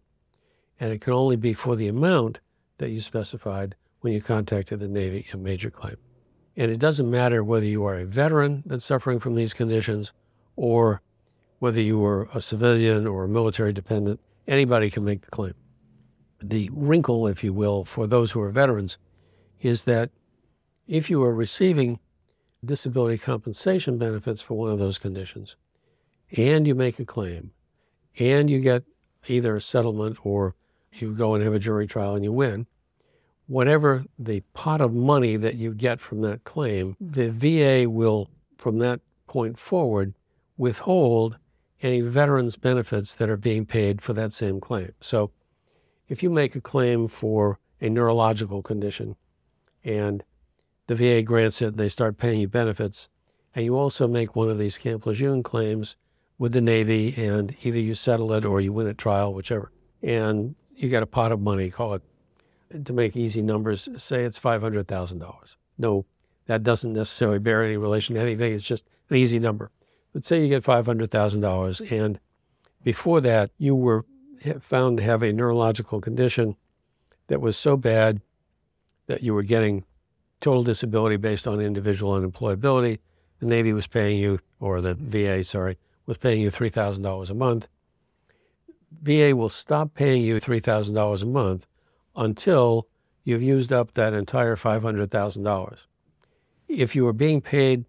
and 0.80 0.92
it 0.92 1.00
can 1.00 1.12
only 1.12 1.36
be 1.36 1.52
for 1.52 1.76
the 1.76 1.88
amount 1.88 2.40
that 2.78 2.90
you 2.90 3.00
specified 3.00 3.74
when 4.00 4.12
you 4.12 4.20
contacted 4.20 4.80
the 4.80 4.88
Navy 4.88 5.26
and 5.32 5.42
made 5.42 5.62
your 5.62 5.70
claim. 5.70 5.96
And 6.56 6.70
it 6.70 6.78
doesn't 6.78 7.10
matter 7.10 7.42
whether 7.42 7.66
you 7.66 7.84
are 7.84 7.96
a 7.96 8.06
veteran 8.06 8.62
that's 8.64 8.84
suffering 8.84 9.18
from 9.20 9.34
these 9.34 9.52
conditions 9.52 10.12
or 10.56 11.02
whether 11.58 11.80
you 11.80 11.98
were 11.98 12.28
a 12.32 12.40
civilian 12.40 13.06
or 13.06 13.24
a 13.24 13.28
military 13.28 13.72
dependent, 13.72 14.20
anybody 14.46 14.90
can 14.90 15.04
make 15.04 15.22
the 15.22 15.30
claim. 15.30 15.54
The 16.42 16.70
wrinkle, 16.72 17.26
if 17.26 17.42
you 17.42 17.52
will, 17.52 17.84
for 17.84 18.06
those 18.06 18.32
who 18.32 18.40
are 18.40 18.50
veterans 18.50 18.98
is 19.64 19.84
that 19.84 20.10
if 20.86 21.08
you 21.08 21.22
are 21.22 21.34
receiving 21.34 21.98
disability 22.64 23.18
compensation 23.18 23.98
benefits 23.98 24.40
for 24.40 24.54
one 24.54 24.70
of 24.70 24.78
those 24.78 24.98
conditions, 24.98 25.56
and 26.36 26.66
you 26.66 26.74
make 26.74 26.98
a 26.98 27.04
claim 27.04 27.52
and 28.18 28.50
you 28.50 28.60
get 28.60 28.82
either 29.28 29.56
a 29.56 29.60
settlement 29.60 30.18
or 30.24 30.54
you 30.92 31.12
go 31.12 31.34
and 31.34 31.42
have 31.42 31.54
a 31.54 31.58
jury 31.58 31.86
trial 31.86 32.14
and 32.14 32.24
you 32.24 32.32
win, 32.32 32.66
whatever 33.46 34.04
the 34.18 34.40
pot 34.52 34.80
of 34.80 34.92
money 34.92 35.36
that 35.36 35.54
you 35.54 35.72
get 35.72 36.00
from 36.00 36.20
that 36.22 36.44
claim, 36.44 36.96
the 37.00 37.30
VA 37.30 37.88
will, 37.88 38.28
from 38.56 38.78
that 38.78 39.00
point 39.26 39.58
forward, 39.58 40.14
withhold 40.56 41.36
any 41.82 42.00
veterans' 42.00 42.56
benefits 42.56 43.14
that 43.14 43.28
are 43.28 43.36
being 43.36 43.66
paid 43.66 44.00
for 44.00 44.12
that 44.12 44.32
same 44.32 44.60
claim. 44.60 44.92
So 45.00 45.30
if 46.08 46.22
you 46.22 46.30
make 46.30 46.54
a 46.54 46.60
claim 46.60 47.08
for 47.08 47.58
a 47.80 47.88
neurological 47.88 48.62
condition 48.62 49.16
and 49.84 50.24
the 50.86 50.94
VA 50.94 51.22
grants 51.22 51.62
it, 51.62 51.76
they 51.76 51.88
start 51.88 52.18
paying 52.18 52.40
you 52.40 52.48
benefits, 52.48 53.08
and 53.54 53.64
you 53.64 53.76
also 53.76 54.08
make 54.08 54.34
one 54.34 54.50
of 54.50 54.58
these 54.58 54.78
Camp 54.78 55.06
Lejeune 55.06 55.42
claims 55.42 55.96
with 56.38 56.52
the 56.52 56.60
Navy, 56.60 57.14
and 57.16 57.56
either 57.62 57.78
you 57.78 57.94
settle 57.94 58.32
it 58.32 58.44
or 58.44 58.60
you 58.60 58.72
win 58.72 58.88
at 58.88 58.98
trial, 58.98 59.32
whichever. 59.32 59.70
And 60.02 60.56
you 60.74 60.88
get 60.88 61.02
a 61.02 61.06
pot 61.06 61.32
of 61.32 61.40
money, 61.40 61.70
call 61.70 61.94
it, 61.94 62.02
to 62.84 62.92
make 62.92 63.16
easy 63.16 63.40
numbers, 63.40 63.88
say 63.96 64.24
it's 64.24 64.38
$500,000. 64.38 65.56
No, 65.78 66.04
that 66.46 66.62
doesn't 66.62 66.92
necessarily 66.92 67.38
bear 67.38 67.62
any 67.62 67.76
relation 67.76 68.16
to 68.16 68.20
anything. 68.20 68.52
It's 68.52 68.64
just 68.64 68.84
an 69.10 69.16
easy 69.16 69.38
number. 69.38 69.70
But 70.12 70.24
say 70.24 70.42
you 70.42 70.48
get 70.48 70.64
$500,000, 70.64 71.92
and 71.92 72.20
before 72.82 73.20
that, 73.20 73.50
you 73.58 73.74
were 73.74 74.04
found 74.60 74.98
to 74.98 75.02
have 75.04 75.22
a 75.22 75.32
neurological 75.32 76.00
condition 76.00 76.56
that 77.28 77.40
was 77.40 77.56
so 77.56 77.76
bad 77.76 78.20
that 79.06 79.22
you 79.22 79.34
were 79.34 79.42
getting 79.42 79.84
total 80.40 80.62
disability 80.62 81.16
based 81.16 81.46
on 81.46 81.60
individual 81.60 82.12
unemployability. 82.12 82.98
The 83.40 83.46
Navy 83.46 83.72
was 83.72 83.86
paying 83.86 84.18
you, 84.18 84.40
or 84.60 84.80
the 84.80 84.94
mm-hmm. 84.94 85.38
VA, 85.38 85.44
sorry, 85.44 85.78
was 86.06 86.18
paying 86.18 86.40
you 86.40 86.50
$3,000 86.50 87.30
a 87.30 87.34
month. 87.34 87.68
VA 89.02 89.34
will 89.34 89.48
stop 89.48 89.94
paying 89.94 90.22
you 90.22 90.36
$3,000 90.36 91.22
a 91.22 91.26
month 91.26 91.66
until 92.16 92.86
you've 93.24 93.42
used 93.42 93.72
up 93.72 93.92
that 93.92 94.12
entire 94.12 94.56
$500,000. 94.56 95.78
If 96.68 96.94
you 96.94 97.06
are 97.06 97.12
being 97.12 97.40
paid 97.40 97.84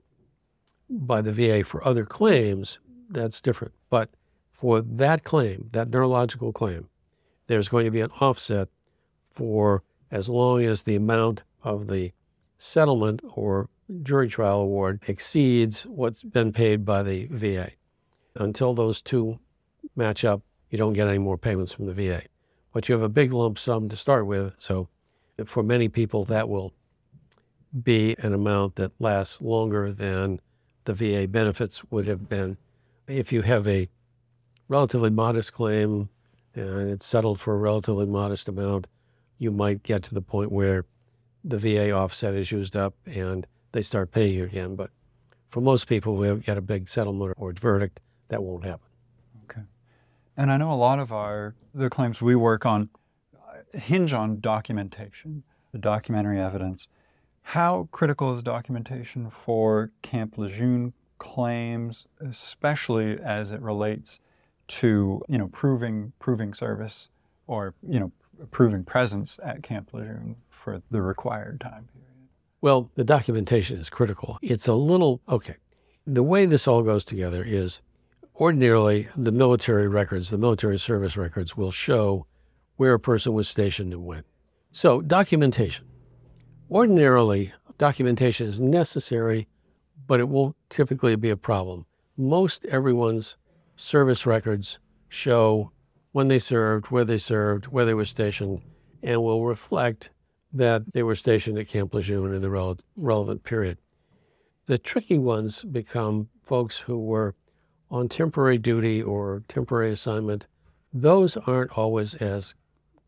by 0.90 1.22
the 1.22 1.32
VA 1.32 1.64
for 1.64 1.86
other 1.86 2.06
claims, 2.06 2.80
that's 3.10 3.42
different. 3.42 3.74
But 3.90 4.10
for 4.52 4.82
that 4.82 5.24
claim, 5.24 5.70
that 5.74 5.90
neurological 5.90 6.54
claim, 6.54 6.88
there's 7.48 7.70
going 7.70 7.86
to 7.86 7.92
be 7.92 8.02
an 8.02 8.12
offset 8.20 8.70
for 9.32 9.84
as 10.12 10.30
long 10.30 10.64
as 10.64 10.84
the 10.84 10.96
amount 10.96 11.44
of 11.64 11.88
the 11.88 12.12
settlement 12.58 13.22
or 13.34 13.70
jury 14.02 14.28
trial 14.28 14.62
award 14.62 15.04
exceeds 15.08 15.84
what's 15.84 16.24
been 16.24 16.52
paid 16.52 16.86
by 16.86 17.04
the 17.04 17.28
VA. 17.28 17.72
Until 18.36 18.74
those 18.74 19.02
two 19.02 19.40
match 19.96 20.26
up, 20.26 20.42
you 20.70 20.78
don't 20.78 20.94
get 20.94 21.08
any 21.08 21.18
more 21.18 21.38
payments 21.38 21.72
from 21.72 21.86
the 21.86 21.94
VA. 21.94 22.24
But 22.74 22.90
you 22.90 22.94
have 22.94 23.04
a 23.04 23.10
big 23.10 23.32
lump 23.32 23.58
sum 23.58 23.88
to 23.90 23.96
start 23.96 24.26
with. 24.26 24.54
So 24.58 24.90
for 25.46 25.64
many 25.64 25.88
people, 25.88 26.26
that 26.26 26.50
will 26.50 26.74
be 27.84 28.16
an 28.20 28.34
amount 28.34 28.76
that 28.76 28.92
lasts 29.00 29.42
longer 29.42 29.92
than 29.92 30.40
the 30.86 30.94
VA 30.94 31.28
benefits 31.28 31.84
would 31.92 32.08
have 32.08 32.28
been. 32.30 32.58
If 33.08 33.32
you 33.32 33.42
have 33.44 33.68
a 33.68 33.90
relatively 34.68 35.10
modest 35.10 35.54
claim 35.54 36.10
and 36.54 36.90
it's 36.90 37.06
settled 37.06 37.40
for 37.40 37.54
a 37.54 37.58
relatively 37.58 38.06
modest 38.06 38.48
amount, 38.48 38.88
you 39.38 39.52
might 39.52 39.84
get 39.84 40.04
to 40.04 40.14
the 40.14 40.22
point 40.22 40.52
where 40.52 40.86
the 41.44 41.58
VA 41.58 41.92
offset 41.92 42.34
is 42.34 42.52
used 42.52 42.76
up 42.76 42.96
and 43.06 43.46
they 43.72 43.82
start 43.82 44.12
paying 44.12 44.38
you 44.38 44.46
again. 44.46 44.76
But 44.76 44.90
for 45.50 45.62
most 45.62 45.88
people 45.88 46.18
who 46.18 46.38
get 46.38 46.58
a 46.58 46.62
big 46.62 46.90
settlement 46.90 47.36
or 47.38 47.54
verdict, 47.54 48.00
that 48.30 48.44
won't 48.44 48.66
happen. 48.66 48.88
Okay. 49.50 49.62
And 50.36 50.52
I 50.52 50.58
know 50.58 50.72
a 50.72 50.76
lot 50.76 51.00
of 51.00 51.12
our 51.12 51.56
the 51.74 51.90
claims 51.90 52.22
we 52.22 52.36
work 52.36 52.66
on 52.66 52.90
uh, 53.36 53.78
hinge 53.78 54.14
on 54.14 54.40
documentation, 54.40 55.44
the 55.72 55.78
documentary 55.78 56.40
evidence. 56.40 56.88
How 57.50 57.88
critical 57.92 58.36
is 58.36 58.42
documentation 58.42 59.30
for 59.30 59.92
Camp 60.02 60.38
Lejeune 60.38 60.94
claims, 61.20 62.08
especially 62.20 63.20
as 63.20 63.52
it 63.52 63.62
relates 63.62 64.20
to 64.68 65.22
you 65.30 65.38
know 65.38 65.48
proving 65.50 66.14
proving 66.18 66.54
service 66.54 67.10
or 67.46 67.74
you 67.88 68.00
know 68.00 68.12
proving 68.52 68.84
presence 68.84 69.40
at 69.44 69.64
Camp 69.64 69.90
Lejeune 69.94 70.36
for 70.50 70.82
the 70.92 71.02
required 71.02 71.60
time 71.62 71.88
period? 71.92 72.30
Well, 72.62 72.90
the 72.96 73.04
documentation 73.04 73.78
is 73.78 73.90
critical. 73.90 74.40
It's 74.42 74.68
a 74.68 74.74
little 74.74 75.22
okay. 75.30 75.56
The 76.08 76.24
way 76.24 76.46
this 76.46 76.68
all 76.68 76.82
goes 76.82 77.06
together 77.06 77.44
is 77.44 77.82
ordinarily 78.40 79.08
the 79.16 79.32
military 79.32 79.88
records, 79.88 80.30
the 80.30 80.38
military 80.38 80.80
service 80.80 81.18
records 81.18 81.56
will 81.56 81.72
show 81.72 82.26
where 82.76 82.94
a 82.94 83.00
person 83.00 83.34
was 83.34 83.48
stationed 83.48 83.94
and 83.94 84.06
when. 84.06 84.24
So, 84.72 85.02
documentation. 85.02 85.86
Ordinarily, 86.70 87.54
documentation 87.78 88.48
is 88.48 88.60
necessary, 88.60 89.48
but 90.08 90.20
it 90.20 90.28
won't 90.28 90.56
typically 90.70 91.16
be 91.16 91.30
a 91.30 91.38
problem. 91.38 91.86
Most 92.18 92.66
everyone's 92.66 93.38
service 93.76 94.26
records 94.26 94.80
show 95.08 95.72
when 96.16 96.30
they 96.30 96.40
served, 96.40 96.86
where 96.92 97.04
they 97.04 97.18
served, 97.18 97.66
where 97.66 97.84
they 97.84 97.94
were 97.94 98.06
stationed, 98.06 98.62
and 99.04 99.22
will 99.22 99.46
reflect 99.46 100.12
that 100.54 100.94
they 100.94 101.04
were 101.04 101.14
stationed 101.14 101.58
at 101.58 101.68
Camp 101.68 101.94
Lejeune 101.94 102.34
in 102.34 102.42
the 102.42 102.48
rele- 102.48 102.80
relevant 102.96 103.44
period. 103.44 103.78
The 104.68 104.78
tricky 104.78 105.18
ones 105.18 105.66
become 105.66 106.30
folks 106.42 106.78
who 106.78 106.98
were 106.98 107.36
on 107.92 108.08
temporary 108.08 108.58
duty 108.58 109.04
or 109.04 109.44
temporary 109.50 109.92
assignment, 109.92 110.48
those 110.94 111.36
aren't 111.36 111.78
always 111.78 112.16
as 112.16 112.56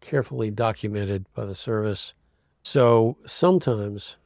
carefully 0.01 0.51
documented 0.51 1.27
by 1.33 1.45
the 1.45 1.55
service. 1.55 2.13
So 2.63 3.15
sometimes 3.25 4.17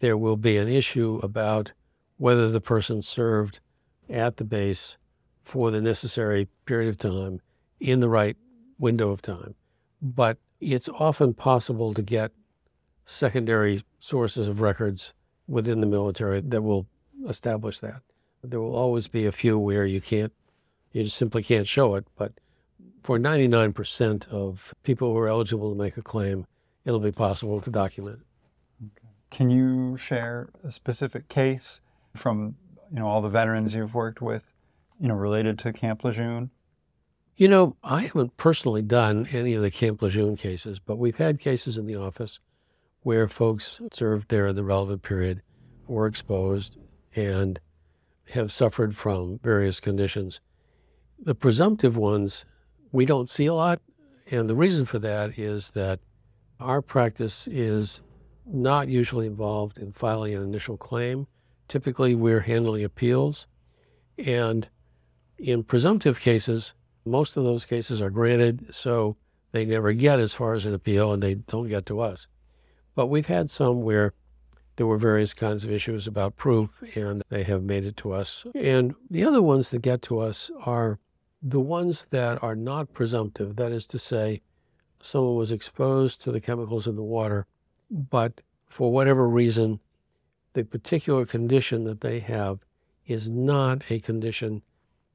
there 0.00 0.18
will 0.18 0.36
be 0.36 0.58
an 0.58 0.68
issue 0.68 1.20
about 1.22 1.72
whether 2.18 2.50
the 2.50 2.60
person 2.60 3.00
served 3.00 3.60
at 4.10 4.36
the 4.36 4.44
base 4.44 4.98
for 5.42 5.70
the 5.70 5.80
necessary 5.80 6.48
period 6.66 6.90
of 6.90 6.98
time 6.98 7.40
in 7.80 8.00
the 8.00 8.08
right 8.08 8.36
window 8.78 9.10
of 9.10 9.22
time. 9.22 9.54
But 10.00 10.38
it's 10.60 10.88
often 10.88 11.34
possible 11.34 11.94
to 11.94 12.02
get 12.02 12.32
secondary 13.04 13.84
sources 13.98 14.48
of 14.48 14.60
records 14.60 15.12
within 15.46 15.80
the 15.80 15.86
military 15.86 16.40
that 16.40 16.62
will 16.62 16.86
establish 17.28 17.78
that. 17.80 18.02
There 18.42 18.60
will 18.60 18.74
always 18.74 19.08
be 19.08 19.26
a 19.26 19.32
few 19.32 19.58
where 19.58 19.86
you 19.86 20.00
can't, 20.00 20.32
you 20.92 21.04
just 21.04 21.16
simply 21.16 21.42
can't 21.42 21.66
show 21.66 21.94
it. 21.94 22.06
But 22.16 22.32
for 23.02 23.18
99% 23.18 24.28
of 24.28 24.74
people 24.82 25.12
who 25.12 25.18
are 25.18 25.28
eligible 25.28 25.70
to 25.70 25.78
make 25.78 25.96
a 25.96 26.02
claim, 26.02 26.46
it'll 26.84 27.00
be 27.00 27.12
possible 27.12 27.60
to 27.60 27.70
document. 27.70 28.20
Can 29.30 29.50
you 29.50 29.96
share 29.96 30.48
a 30.64 30.70
specific 30.70 31.28
case 31.28 31.80
from 32.14 32.56
you 32.90 33.00
know 33.00 33.06
all 33.06 33.20
the 33.20 33.28
veterans 33.28 33.74
you've 33.74 33.94
worked 33.94 34.22
with, 34.22 34.44
you 35.00 35.08
know, 35.08 35.14
related 35.14 35.58
to 35.60 35.72
Camp 35.72 36.04
Lejeune? 36.04 36.50
You 37.38 37.48
know, 37.48 37.76
I 37.84 38.04
haven't 38.04 38.38
personally 38.38 38.80
done 38.80 39.28
any 39.30 39.52
of 39.52 39.60
the 39.60 39.70
Camp 39.70 40.00
Lejeune 40.00 40.36
cases, 40.36 40.78
but 40.78 40.96
we've 40.96 41.18
had 41.18 41.38
cases 41.38 41.76
in 41.76 41.84
the 41.84 41.96
office 41.96 42.38
where 43.02 43.28
folks 43.28 43.78
served 43.92 44.30
there 44.30 44.46
in 44.46 44.56
the 44.56 44.64
relevant 44.64 45.02
period, 45.02 45.42
were 45.86 46.06
exposed, 46.06 46.78
and 47.14 47.60
have 48.30 48.50
suffered 48.50 48.96
from 48.96 49.38
various 49.42 49.80
conditions. 49.80 50.40
The 51.18 51.34
presumptive 51.34 51.94
ones 51.94 52.46
we 52.90 53.04
don't 53.04 53.28
see 53.28 53.44
a 53.44 53.54
lot. 53.54 53.82
And 54.30 54.48
the 54.48 54.54
reason 54.54 54.86
for 54.86 54.98
that 55.00 55.38
is 55.38 55.72
that 55.72 56.00
our 56.58 56.80
practice 56.80 57.46
is 57.46 58.00
not 58.46 58.88
usually 58.88 59.26
involved 59.26 59.76
in 59.76 59.92
filing 59.92 60.34
an 60.34 60.42
initial 60.42 60.78
claim. 60.78 61.26
Typically, 61.68 62.14
we're 62.14 62.40
handling 62.40 62.82
appeals. 62.82 63.46
And 64.16 64.68
in 65.36 65.64
presumptive 65.64 66.18
cases, 66.18 66.72
most 67.06 67.36
of 67.36 67.44
those 67.44 67.64
cases 67.64 68.02
are 68.02 68.10
granted, 68.10 68.74
so 68.74 69.16
they 69.52 69.64
never 69.64 69.92
get 69.92 70.18
as 70.18 70.34
far 70.34 70.54
as 70.54 70.64
an 70.64 70.74
appeal 70.74 71.12
and 71.12 71.22
they 71.22 71.34
don't 71.34 71.68
get 71.68 71.86
to 71.86 72.00
us. 72.00 72.26
But 72.94 73.06
we've 73.06 73.26
had 73.26 73.48
some 73.50 73.82
where 73.82 74.12
there 74.76 74.86
were 74.86 74.98
various 74.98 75.32
kinds 75.32 75.64
of 75.64 75.70
issues 75.70 76.06
about 76.06 76.36
proof, 76.36 76.70
and 76.94 77.22
they 77.30 77.42
have 77.44 77.62
made 77.62 77.84
it 77.84 77.96
to 77.98 78.12
us. 78.12 78.44
And 78.54 78.94
the 79.10 79.24
other 79.24 79.40
ones 79.40 79.70
that 79.70 79.80
get 79.80 80.02
to 80.02 80.18
us 80.18 80.50
are 80.64 80.98
the 81.42 81.60
ones 81.60 82.06
that 82.06 82.42
are 82.42 82.56
not 82.56 82.92
presumptive. 82.92 83.56
That 83.56 83.72
is 83.72 83.86
to 83.88 83.98
say, 83.98 84.42
someone 85.00 85.36
was 85.36 85.52
exposed 85.52 86.20
to 86.22 86.32
the 86.32 86.40
chemicals 86.40 86.86
in 86.86 86.96
the 86.96 87.02
water, 87.02 87.46
but 87.90 88.40
for 88.66 88.92
whatever 88.92 89.28
reason, 89.28 89.80
the 90.52 90.64
particular 90.64 91.24
condition 91.24 91.84
that 91.84 92.00
they 92.00 92.18
have 92.20 92.60
is 93.06 93.30
not 93.30 93.90
a 93.90 94.00
condition 94.00 94.62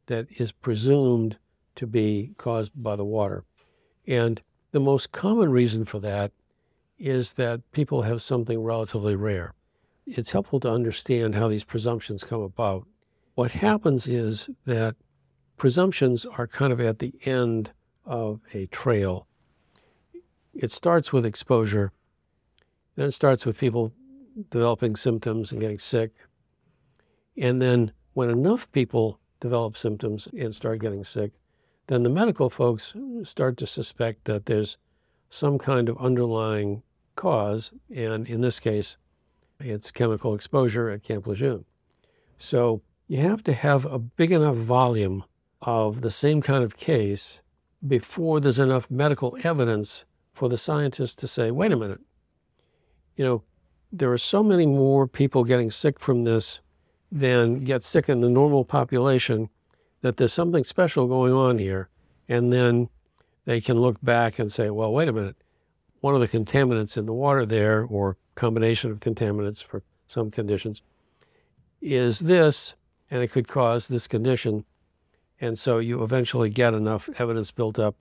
that 0.07 0.27
is 0.37 0.51
presumed 0.51 1.37
to 1.81 1.87
be 1.87 2.31
caused 2.37 2.71
by 2.75 2.95
the 2.95 3.03
water. 3.03 3.43
And 4.05 4.39
the 4.69 4.79
most 4.79 5.11
common 5.11 5.51
reason 5.51 5.83
for 5.83 5.99
that 6.01 6.31
is 6.99 7.33
that 7.33 7.59
people 7.71 8.03
have 8.03 8.21
something 8.21 8.61
relatively 8.61 9.15
rare. 9.15 9.55
It's 10.05 10.29
helpful 10.29 10.59
to 10.59 10.69
understand 10.69 11.33
how 11.33 11.47
these 11.47 11.63
presumptions 11.63 12.23
come 12.23 12.41
about. 12.41 12.85
What 13.33 13.49
happens 13.49 14.07
is 14.07 14.47
that 14.65 14.95
presumptions 15.57 16.23
are 16.23 16.45
kind 16.45 16.71
of 16.71 16.79
at 16.79 16.99
the 16.99 17.15
end 17.25 17.71
of 18.05 18.41
a 18.53 18.67
trail. 18.67 19.25
It 20.53 20.69
starts 20.69 21.11
with 21.11 21.25
exposure, 21.25 21.91
then 22.95 23.07
it 23.07 23.13
starts 23.13 23.43
with 23.43 23.57
people 23.57 23.91
developing 24.51 24.95
symptoms 24.95 25.51
and 25.51 25.59
getting 25.59 25.79
sick. 25.79 26.11
And 27.35 27.59
then 27.59 27.91
when 28.13 28.29
enough 28.29 28.71
people 28.71 29.19
develop 29.39 29.75
symptoms 29.75 30.27
and 30.37 30.53
start 30.53 30.79
getting 30.79 31.03
sick, 31.03 31.31
then 31.91 32.03
the 32.03 32.09
medical 32.09 32.49
folks 32.49 32.93
start 33.23 33.57
to 33.57 33.67
suspect 33.67 34.23
that 34.23 34.45
there's 34.45 34.77
some 35.29 35.57
kind 35.57 35.89
of 35.89 35.97
underlying 35.97 36.83
cause. 37.15 37.71
And 37.93 38.25
in 38.27 38.39
this 38.39 38.61
case, 38.61 38.95
it's 39.59 39.91
chemical 39.91 40.33
exposure 40.33 40.89
at 40.89 41.03
Camp 41.03 41.27
Lejeune. 41.27 41.65
So 42.37 42.81
you 43.07 43.17
have 43.17 43.43
to 43.43 43.53
have 43.53 43.83
a 43.83 43.99
big 43.99 44.31
enough 44.31 44.55
volume 44.55 45.25
of 45.61 45.99
the 45.99 46.11
same 46.11 46.41
kind 46.41 46.63
of 46.63 46.77
case 46.77 47.41
before 47.85 48.39
there's 48.39 48.57
enough 48.57 48.89
medical 48.89 49.37
evidence 49.43 50.05
for 50.33 50.47
the 50.47 50.57
scientists 50.57 51.15
to 51.17 51.27
say, 51.27 51.51
wait 51.51 51.73
a 51.73 51.75
minute, 51.75 51.99
you 53.17 53.25
know, 53.25 53.43
there 53.91 54.11
are 54.13 54.17
so 54.17 54.41
many 54.41 54.65
more 54.65 55.07
people 55.07 55.43
getting 55.43 55.69
sick 55.69 55.99
from 55.99 56.23
this 56.23 56.61
than 57.11 57.65
get 57.65 57.83
sick 57.83 58.07
in 58.07 58.21
the 58.21 58.29
normal 58.29 58.63
population 58.63 59.49
that 60.01 60.17
there's 60.17 60.33
something 60.33 60.63
special 60.63 61.07
going 61.07 61.33
on 61.33 61.59
here. 61.59 61.89
And 62.27 62.51
then 62.51 62.89
they 63.45 63.61
can 63.61 63.79
look 63.79 63.97
back 64.01 64.39
and 64.39 64.51
say, 64.51 64.69
well, 64.69 64.93
wait 64.93 65.07
a 65.07 65.13
minute, 65.13 65.35
one 65.99 66.15
of 66.15 66.21
the 66.21 66.27
contaminants 66.27 66.97
in 66.97 67.05
the 67.05 67.13
water 67.13 67.45
there, 67.45 67.83
or 67.83 68.17
combination 68.35 68.91
of 68.91 68.99
contaminants 68.99 69.63
for 69.63 69.83
some 70.07 70.31
conditions, 70.31 70.81
is 71.81 72.19
this, 72.19 72.73
and 73.09 73.21
it 73.21 73.31
could 73.31 73.47
cause 73.47 73.87
this 73.87 74.07
condition. 74.07 74.65
And 75.39 75.57
so 75.57 75.79
you 75.79 76.03
eventually 76.03 76.49
get 76.49 76.73
enough 76.73 77.09
evidence 77.19 77.51
built 77.51 77.77
up 77.77 77.95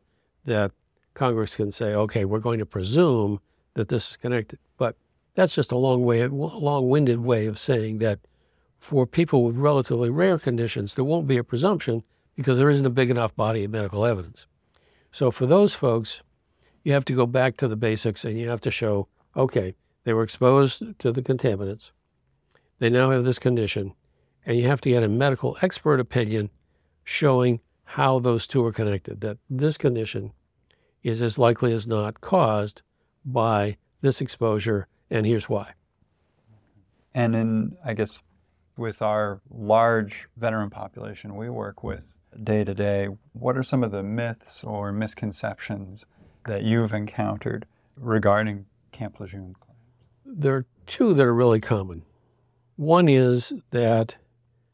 that 0.44 0.72
Congress 1.14 1.56
can 1.56 1.72
say, 1.72 1.94
okay, 1.94 2.24
we're 2.24 2.38
going 2.38 2.58
to 2.58 2.66
presume 2.66 3.40
that 3.74 3.88
this 3.88 4.10
is 4.10 4.16
connected. 4.16 4.58
But 4.78 4.96
that's 5.34 5.54
just 5.54 5.72
a 5.72 5.76
long 5.76 6.04
way, 6.04 6.20
a 6.20 6.28
long-winded 6.28 7.20
way 7.20 7.46
of 7.46 7.58
saying 7.58 7.98
that 7.98 8.20
for 8.80 9.06
people 9.06 9.44
with 9.44 9.56
relatively 9.56 10.10
rare 10.10 10.38
conditions, 10.38 10.94
there 10.94 11.04
won't 11.04 11.28
be 11.28 11.36
a 11.36 11.44
presumption 11.44 12.02
because 12.34 12.58
there 12.58 12.70
isn't 12.70 12.86
a 12.86 12.90
big 12.90 13.10
enough 13.10 13.36
body 13.36 13.64
of 13.64 13.70
medical 13.70 14.04
evidence. 14.04 14.46
So 15.12 15.30
for 15.30 15.46
those 15.46 15.74
folks, 15.74 16.22
you 16.82 16.92
have 16.92 17.04
to 17.04 17.12
go 17.12 17.26
back 17.26 17.58
to 17.58 17.68
the 17.68 17.76
basics 17.76 18.24
and 18.24 18.38
you 18.38 18.48
have 18.48 18.62
to 18.62 18.70
show, 18.70 19.06
okay, 19.36 19.74
they 20.04 20.14
were 20.14 20.22
exposed 20.22 20.98
to 20.98 21.12
the 21.12 21.22
contaminants. 21.22 21.90
They 22.78 22.88
now 22.88 23.10
have 23.10 23.24
this 23.24 23.38
condition, 23.38 23.92
and 24.46 24.56
you 24.56 24.66
have 24.66 24.80
to 24.80 24.88
get 24.88 25.02
a 25.02 25.08
medical 25.08 25.58
expert 25.60 26.00
opinion 26.00 26.48
showing 27.04 27.60
how 27.84 28.18
those 28.18 28.46
two 28.46 28.64
are 28.64 28.72
connected, 28.72 29.20
that 29.20 29.36
this 29.50 29.76
condition 29.76 30.32
is 31.02 31.20
as 31.20 31.38
likely 31.38 31.74
as 31.74 31.86
not 31.86 32.22
caused 32.22 32.80
by 33.26 33.76
this 34.00 34.22
exposure, 34.22 34.86
and 35.10 35.26
here's 35.26 35.50
why. 35.50 35.74
And 37.12 37.34
in, 37.34 37.76
I 37.84 37.92
guess, 37.92 38.22
with 38.80 39.02
our 39.02 39.42
large 39.50 40.26
veteran 40.38 40.70
population 40.70 41.36
we 41.36 41.50
work 41.50 41.84
with 41.84 42.16
day 42.42 42.64
to 42.64 42.74
day, 42.74 43.08
what 43.34 43.56
are 43.56 43.62
some 43.62 43.84
of 43.84 43.90
the 43.90 44.02
myths 44.02 44.64
or 44.64 44.90
misconceptions 44.90 46.06
that 46.46 46.62
you've 46.62 46.94
encountered 46.94 47.66
regarding 47.94 48.64
Camp 48.90 49.20
Lejeune? 49.20 49.54
claims? 49.60 49.78
There 50.24 50.56
are 50.56 50.66
two 50.86 51.12
that 51.12 51.26
are 51.26 51.34
really 51.34 51.60
common. 51.60 52.04
One 52.76 53.06
is 53.06 53.52
that 53.70 54.16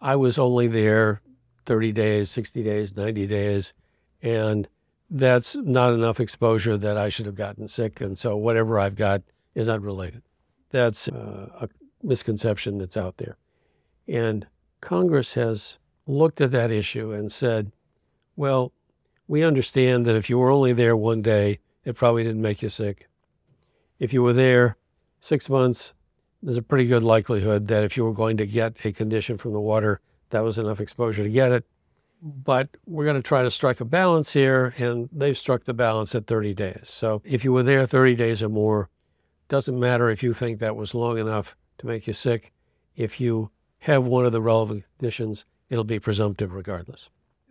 I 0.01 0.15
was 0.15 0.39
only 0.39 0.69
there 0.69 1.21
30 1.65 1.91
days, 1.91 2.31
60 2.31 2.63
days, 2.63 2.97
90 2.97 3.27
days, 3.27 3.75
and 4.23 4.69
that's 5.11 5.57
not 5.57 5.93
enough 5.93 6.21
exposure 6.21 6.77
that 6.77 6.97
I 6.97 7.09
should 7.09 7.27
have 7.27 7.35
gotten 7.35 7.67
sick. 7.67 8.01
And 8.01 8.17
so 8.17 8.37
whatever 8.37 8.79
I've 8.79 8.95
got 8.95 9.23
is 9.57 9.69
unrelated. 9.69 10.23
That's 10.71 11.09
uh, 11.09 11.49
a 11.61 11.69
misconception 12.05 12.79
that's 12.79 12.97
out 12.97 13.17
there. 13.17 13.37
And 14.09 14.47
Congress 14.81 15.35
has 15.35 15.79
looked 16.07 16.41
at 16.41 16.53
that 16.53 16.71
issue 16.71 17.13
and 17.13 17.31
said, 17.31 17.73
well, 18.37 18.73
we 19.29 19.43
understand 19.43 20.07
that 20.07 20.15
if 20.15 20.31
you 20.31 20.39
were 20.39 20.51
only 20.51 20.73
there 20.73 20.97
one 20.97 21.23
day, 21.23 21.59
it 21.85 21.97
probably 21.97 22.23
didn't 22.23 22.43
make 22.43 22.63
you 22.63 22.69
sick. 22.69 23.09
If 23.99 24.13
you 24.13 24.23
were 24.23 24.33
there 24.33 24.77
six 25.21 25.49
months, 25.49 25.93
there's 26.43 26.57
a 26.57 26.63
pretty 26.63 26.87
good 26.87 27.03
likelihood 27.03 27.67
that 27.69 27.83
if 27.83 27.97
you 27.97 28.05
were 28.05 28.13
going 28.13 28.37
to 28.37 28.47
get 28.47 28.85
a 28.85 28.93
condition 28.93 29.39
from 29.39 29.53
the 29.53 29.61
water, 29.61 30.01
that 30.31 30.45
was 30.45 30.59
enough 30.59 30.81
exposure 30.81 31.23
to 31.23 31.29
get 31.29 31.53
it. 31.53 31.65
But 32.23 32.69
we're 32.87 33.05
going 33.05 33.17
to 33.17 33.23
try 33.23 33.43
to 33.43 33.51
strike 33.51 33.81
a 33.81 33.85
balance 33.85 34.33
here, 34.33 34.75
and 34.79 35.09
they've 35.13 35.37
struck 35.37 35.65
the 35.65 35.75
balance 35.75 36.15
at 36.15 36.27
30 36.27 36.55
days. 36.55 36.81
So 36.85 37.23
if 37.25 37.45
you 37.45 37.53
were 37.53 37.63
there 37.63 37.87
30 37.87 38.15
days 38.15 38.43
or 38.43 38.49
more, 38.49 38.89
doesn't 39.49 39.79
matter 39.79 40.09
if 40.11 40.23
you 40.23 40.35
think 40.35 40.59
that 40.59 40.77
was 40.77 40.95
long 40.95 41.19
enough 41.19 41.57
to 41.79 41.87
make 41.87 42.07
you 42.07 42.13
sick. 42.13 42.53
If 42.97 43.21
you 43.21 43.51
have 43.81 44.05
one 44.05 44.25
of 44.25 44.33
the 44.33 44.41
relevant 44.41 44.85
conditions, 44.99 45.45
it'll 45.69 45.85
be 45.85 45.99
presumptive 45.99 46.53
regardless. 46.53 47.09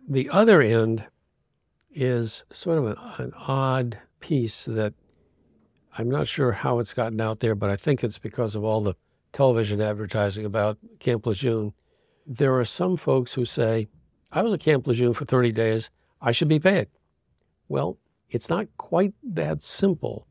The 0.08 0.28
other 0.30 0.60
end 0.60 1.04
is 1.90 2.44
sort 2.50 2.78
of 2.78 2.86
an 3.18 3.32
odd 3.36 3.98
piece 4.20 4.64
that 4.66 4.94
I'm 5.98 6.10
not 6.10 6.28
sure 6.28 6.52
how 6.52 6.78
it's 6.78 6.92
gotten 6.92 7.20
out 7.20 7.40
there, 7.40 7.54
but 7.54 7.70
I 7.70 7.76
think 7.76 8.04
it's 8.04 8.18
because 8.18 8.54
of 8.54 8.64
all 8.64 8.82
the 8.82 8.94
television 9.32 9.80
advertising 9.80 10.44
about 10.44 10.78
Camp 11.00 11.26
Lejeune. 11.26 11.72
There 12.26 12.58
are 12.58 12.64
some 12.64 12.96
folks 12.96 13.32
who 13.32 13.44
say, 13.44 13.88
I 14.30 14.42
was 14.42 14.52
at 14.52 14.60
Camp 14.60 14.86
Lejeune 14.86 15.14
for 15.14 15.24
30 15.24 15.52
days, 15.52 15.90
I 16.20 16.32
should 16.32 16.48
be 16.48 16.58
paid. 16.58 16.88
Well, 17.68 17.98
it's 18.30 18.48
not 18.48 18.66
quite 18.76 19.14
that 19.22 19.62
simple. 19.62 20.26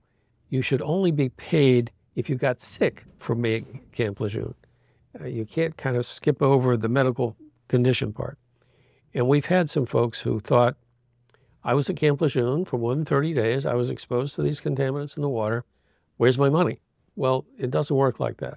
You 0.50 0.62
should 0.62 0.82
only 0.82 1.12
be 1.12 1.30
paid 1.30 1.92
if 2.16 2.30
you 2.30 2.36
got 2.36 2.60
sick 2.60 3.06
from 3.18 3.42
being 3.42 3.82
Camp 3.92 4.20
Lejeune. 4.20 4.56
Uh, 5.20 5.26
you 5.26 5.46
can't 5.46 5.78
kind 5.78 5.96
of 5.98 6.06
skip 6.06 6.42
over 6.42 6.76
the 6.76 6.90
medical 6.90 7.36
condition 7.68 8.14
part. 8.14 8.38
And 9.14 9.28
we've 9.28 9.46
had 9.46 9.70
some 9.70 9.86
folks 9.86 10.20
who 10.22 10.40
thought, 10.40 10.76
I 11.64 11.74
was 11.74 11.90
at 11.90 11.96
Camp 11.96 12.22
Lejeune 12.22 12.66
for 12.66 12.78
more 12.78 12.94
than 12.94 13.06
30 13.06 13.34
days. 13.34 13.66
I 13.66 13.74
was 13.74 13.90
exposed 13.90 14.36
to 14.36 14.44
these 14.44 14.62
contaminants 14.62 15.16
in 15.16 15.24
the 15.24 15.30
water. 15.30 15.64
Where's 16.18 16.38
my 16.38 16.50
money? 16.50 16.82
Well, 17.16 17.46
it 17.58 17.72
doesn't 17.72 17.96
work 17.96 18.20
like 18.20 18.38
that. 18.38 18.56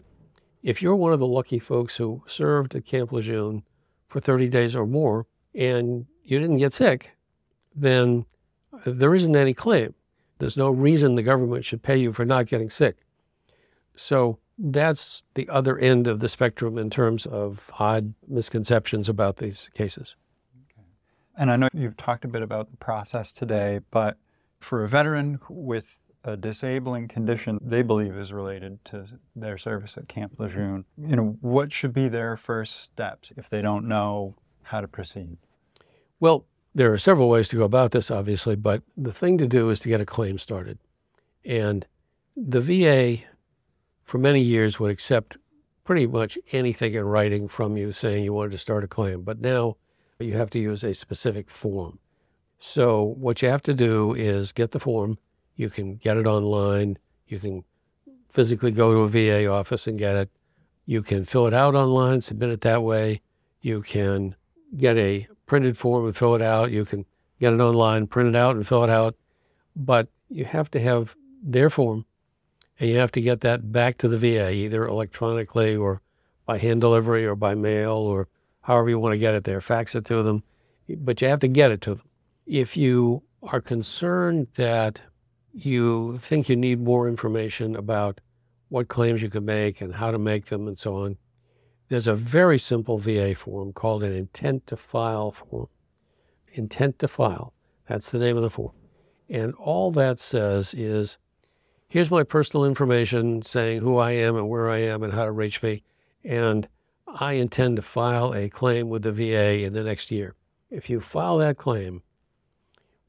If 0.63 0.83
you're 0.83 0.97
one 0.97 1.13
of 1.13 1.21
the 1.21 1.27
lucky 1.27 1.59
folks 1.59 1.97
who 1.97 2.23
served 2.27 2.75
at 2.75 2.85
Camp 2.85 3.13
Lejeune 3.13 3.63
for 4.09 4.21
30 4.21 4.49
days 4.49 4.75
or 4.75 4.87
more 4.87 5.27
and 5.55 6.07
you 6.25 6.39
didn't 6.39 6.59
get 6.59 6.73
sick, 6.73 7.17
then 7.75 8.27
there 8.85 9.15
isn't 9.15 9.37
any 9.37 9.55
claim. 9.55 9.95
There's 10.39 10.57
no 10.57 10.71
reason 10.71 11.15
the 11.15 11.23
government 11.23 11.65
should 11.65 11.83
pay 11.83 11.97
you 11.97 12.13
for 12.13 12.25
not 12.25 12.47
getting 12.47 12.71
sick. 12.71 12.97
So 13.97 14.39
that's 14.59 15.23
the 15.35 15.49
other 15.49 15.79
end 15.79 16.07
of 16.07 16.21
the 16.21 16.29
spectrum 16.29 16.79
in 16.79 16.91
terms 16.91 17.27
of 17.27 17.71
odd 17.79 18.15
misconceptions 18.27 19.09
about 19.09 19.37
these 19.37 19.71
cases. 19.75 20.17
And 21.37 21.51
I 21.51 21.57
know 21.57 21.69
you've 21.73 21.97
talked 21.97 22.25
a 22.25 22.29
bit 22.29 22.43
about 22.43 22.71
the 22.73 22.77
process 22.77 23.33
today, 23.33 23.81
but 23.93 24.17
for 24.59 24.83
a 24.83 24.89
veteran 24.89 25.39
with 25.49 26.01
a 26.25 26.37
disabling 26.37 27.07
condition 27.07 27.59
they 27.63 27.83
believe 27.83 28.17
is 28.17 28.33
related 28.33 28.85
to 28.87 29.07
their 29.37 29.57
service 29.57 29.97
at 29.97 30.09
Camp 30.09 30.35
Lejeune, 30.39 30.85
you 31.01 31.15
know, 31.15 31.39
what 31.41 31.73
should 31.73 31.93
be 31.93 32.09
their 32.09 32.37
first 32.37 32.81
steps 32.81 33.33
if 33.37 33.49
they 33.49 33.63
don't 33.63 33.87
know 33.87 34.35
how 34.63 34.81
to 34.81 34.89
proceed? 34.89 35.39
Well, 36.19 36.45
there 36.75 36.93
are 36.93 36.99
several 36.99 37.29
ways 37.29 37.49
to 37.51 37.57
go 37.57 37.65
about 37.65 37.93
this, 37.93 38.11
obviously, 38.11 38.57
but 38.57 38.83
the 38.97 39.13
thing 39.13 39.39
to 39.39 39.47
do 39.47 39.71
is 39.71 39.79
to 39.81 39.89
get 39.89 40.01
a 40.01 40.07
claim 40.07 40.39
started. 40.39 40.79
And 41.45 41.87
the 42.37 42.61
VA 42.61 43.25
for 44.09 44.17
many 44.17 44.41
years 44.41 44.81
would 44.81 44.91
accept 44.91 45.37
pretty 45.85 46.07
much 46.07 46.39
anything 46.53 46.95
in 46.95 47.05
writing 47.05 47.47
from 47.47 47.77
you 47.77 47.93
saying 47.93 48.25
you 48.25 48.33
wanted 48.33 48.53
to 48.53 48.57
start 48.57 48.83
a 48.83 48.89
claim. 48.89 49.21
But 49.21 49.39
now 49.39 49.77
you 50.19 50.33
have 50.33 50.49
to 50.51 50.59
use 50.59 50.83
a 50.83 50.95
specific 50.95 51.51
form. 51.51 51.99
So 52.57 53.03
what 53.03 53.43
you 53.43 53.51
have 53.51 53.63
to 53.65 53.75
do 53.75 54.15
is 54.15 54.53
get 54.53 54.71
the 54.71 54.81
form. 54.81 55.19
You 55.57 55.69
can 55.69 55.97
get 55.97 56.17
it 56.17 56.27
online. 56.27 56.97
You 57.27 57.39
can 57.39 57.65
physically 58.31 58.71
go 58.71 58.95
to 58.95 59.01
a 59.01 59.09
VA 59.09 59.47
office 59.47 59.87
and 59.87 59.99
get 59.99 60.17
it. 60.17 60.31
You 60.87 61.03
can 61.03 61.27
fill 61.27 61.47
it 61.47 61.53
out 61.53 61.75
online, 61.75 62.23
submit 62.23 62.49
it 62.49 62.63
that 62.63 62.83
way. 62.83 63.21
You 63.61 63.83
can 63.83 64.37
get 64.75 64.97
a 64.97 65.29
printed 65.45 65.77
form 65.77 66.07
and 66.07 66.17
fill 66.17 66.35
it 66.35 66.41
out. 66.41 66.71
You 66.71 66.87
can 66.87 67.05
get 67.41 67.53
it 67.53 67.61
online, 67.61 68.07
print 68.07 68.31
it 68.31 68.37
out, 68.37 68.57
and 68.57 68.67
fill 68.67 68.85
it 68.85 68.91
out. 68.91 69.17
But 69.77 70.09
you 70.31 70.47
have 70.47 70.71
to 70.71 70.81
have 70.81 71.15
their 71.43 71.69
form 71.69 72.07
and 72.79 72.89
you 72.89 72.97
have 72.99 73.13
to 73.13 73.21
get 73.21 73.41
that 73.41 73.73
back 73.73 73.99
to 73.99 74.09
the 74.09 74.19
VA 74.19 74.53
either 74.53 74.87
electronically 74.87 75.77
or 75.77 76.01
by 76.47 76.59
hand 76.59 76.81
delivery 76.81 77.27
or 77.27 77.35
by 77.35 77.55
mail 77.55 77.93
or 77.93 78.29
however 78.63 78.89
you 78.89 78.99
want 78.99 79.13
to 79.13 79.19
get 79.19 79.35
it 79.35 79.45
there. 79.45 79.61
Fax 79.61 79.95
it 79.95 80.05
to 80.07 80.23
them, 80.23 80.43
but 80.89 81.21
you 81.21 81.29
have 81.29 81.41
to 81.41 81.49
get 81.49 81.71
it 81.71 81.81
to 81.83 81.97
them. 81.97 82.09
If 82.47 82.77
you 82.77 83.23
are 83.43 83.61
concerned 83.61 84.49
that 84.55 85.03
you 85.53 86.19
think 86.19 86.49
you 86.49 86.57
need 86.57 86.81
more 86.81 87.09
information 87.09 87.75
about 87.75 88.21
what 88.69 88.89
claims 88.89 89.23
you 89.23 89.31
can 89.31 89.45
make 89.45 89.81
and 89.81 89.95
how 89.95 90.11
to 90.11 90.19
make 90.19 90.47
them 90.47 90.69
and 90.69 90.79
so 90.79 90.97
on, 90.97 91.17
there's 91.89 92.07
a 92.07 92.15
very 92.15 92.59
simple 92.59 92.99
VA 92.99 93.35
form 93.35 93.73
called 93.73 94.03
an 94.03 94.13
intent 94.15 94.67
to 94.67 94.77
file 94.77 95.31
form. 95.31 95.69
intent 96.53 96.99
to 96.99 97.09
file. 97.09 97.55
That's 97.89 98.11
the 98.11 98.19
name 98.19 98.37
of 98.37 98.43
the 98.43 98.51
form. 98.51 98.73
And 99.29 99.55
all 99.55 99.91
that 99.93 100.19
says 100.19 100.75
is 100.75 101.19
here's 101.89 102.11
my 102.11 102.23
personal 102.23 102.65
information 102.65 103.43
saying 103.43 103.81
who 103.81 103.97
I 103.97 104.13
am 104.13 104.37
and 104.37 104.49
where 104.49 104.71
I 104.71 104.79
am 104.79 105.03
and 105.03 105.13
how 105.13 105.25
to 105.25 105.33
reach 105.33 105.63
me. 105.63 105.83
And 106.23 106.69
I 107.07 107.35
intend 107.35 107.77
to 107.77 107.83
file 107.83 108.35
a 108.35 108.51
claim 108.51 108.89
with 108.89 109.03
the 109.03 109.13
VA 109.13 109.65
in 109.65 109.73
the 109.73 109.83
next 109.83 110.11
year. 110.11 110.35
If 110.71 110.91
you 110.91 111.01
file 111.01 111.39
that 111.39 111.57
claim, 111.57 112.03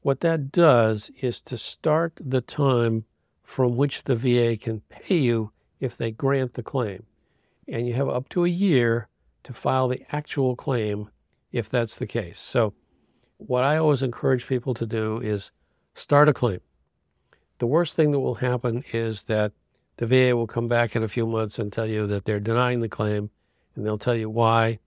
what 0.00 0.20
that 0.20 0.50
does 0.50 1.10
is 1.20 1.42
to 1.42 1.58
start 1.58 2.14
the 2.18 2.40
time 2.40 3.04
from 3.42 3.76
which 3.76 4.04
the 4.04 4.16
VA 4.16 4.56
can 4.56 4.80
pay 4.88 5.18
you 5.18 5.52
if 5.78 5.96
they 5.96 6.10
grant 6.10 6.54
the 6.54 6.62
claim. 6.62 7.04
And 7.68 7.86
you 7.86 7.94
have 7.94 8.08
up 8.08 8.28
to 8.30 8.44
a 8.44 8.48
year 8.48 9.08
to 9.42 9.52
file 9.52 9.88
the 9.88 10.02
actual 10.10 10.56
claim 10.56 11.10
if 11.52 11.68
that's 11.68 11.96
the 11.96 12.06
case. 12.06 12.40
So, 12.40 12.72
what 13.36 13.64
I 13.64 13.76
always 13.76 14.02
encourage 14.02 14.46
people 14.46 14.74
to 14.74 14.86
do 14.86 15.18
is 15.18 15.50
start 15.94 16.28
a 16.28 16.32
claim. 16.32 16.60
The 17.60 17.66
worst 17.66 17.94
thing 17.94 18.10
that 18.12 18.20
will 18.20 18.36
happen 18.36 18.84
is 18.90 19.24
that 19.24 19.52
the 19.98 20.06
VA 20.06 20.34
will 20.34 20.46
come 20.46 20.66
back 20.66 20.96
in 20.96 21.02
a 21.02 21.08
few 21.08 21.26
months 21.26 21.58
and 21.58 21.70
tell 21.70 21.84
you 21.84 22.06
that 22.06 22.24
they're 22.24 22.40
denying 22.40 22.80
the 22.80 22.88
claim, 22.88 23.28
and 23.76 23.84
they'll 23.84 23.98
tell 23.98 24.16
you 24.16 24.30
why, 24.30 24.78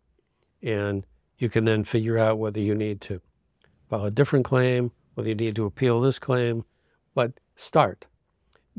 and 0.63 1.05
you 1.37 1.49
can 1.49 1.65
then 1.65 1.83
figure 1.83 2.17
out 2.17 2.39
whether 2.39 2.59
you 2.59 2.73
need 2.73 2.99
to 3.01 3.21
file 3.91 4.05
a 4.05 4.11
different 4.11 4.43
claim, 4.43 4.91
whether 5.13 5.29
you 5.29 5.35
need 5.35 5.55
to 5.55 5.65
appeal 5.65 6.01
this 6.01 6.17
claim, 6.17 6.65
but 7.13 7.33
start 7.55 8.07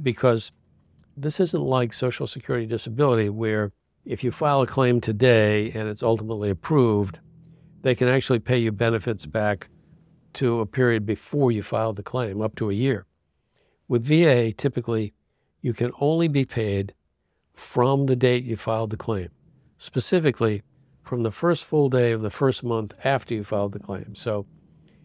because 0.02 0.50
this 1.16 1.38
isn't 1.38 1.62
like 1.62 1.92
Social 1.92 2.26
Security 2.26 2.66
disability 2.66 3.28
where 3.28 3.70
if 4.04 4.24
you 4.24 4.32
file 4.32 4.62
a 4.62 4.66
claim 4.66 5.00
today 5.00 5.70
and 5.70 5.88
it's 5.88 6.02
ultimately 6.02 6.50
approved, 6.50 7.20
they 7.82 7.94
can 7.94 8.08
actually 8.08 8.40
pay 8.40 8.58
you 8.58 8.72
benefits 8.72 9.24
back 9.24 9.68
to 10.32 10.58
a 10.58 10.66
period 10.66 11.06
before 11.06 11.52
you 11.52 11.62
filed 11.62 11.94
the 11.94 12.02
claim, 12.02 12.42
up 12.42 12.56
to 12.56 12.70
a 12.70 12.74
year. 12.74 13.06
With 13.88 14.04
VA, 14.04 14.52
typically, 14.52 15.12
you 15.60 15.74
can 15.74 15.92
only 16.00 16.28
be 16.28 16.44
paid 16.44 16.94
from 17.54 18.06
the 18.06 18.16
date 18.16 18.44
you 18.44 18.56
filed 18.56 18.90
the 18.90 18.96
claim, 18.96 19.28
specifically 19.78 20.62
from 21.02 21.22
the 21.22 21.30
first 21.30 21.64
full 21.64 21.88
day 21.88 22.12
of 22.12 22.22
the 22.22 22.30
first 22.30 22.64
month 22.64 22.94
after 23.04 23.34
you 23.34 23.44
filed 23.44 23.72
the 23.72 23.78
claim. 23.78 24.14
So 24.14 24.46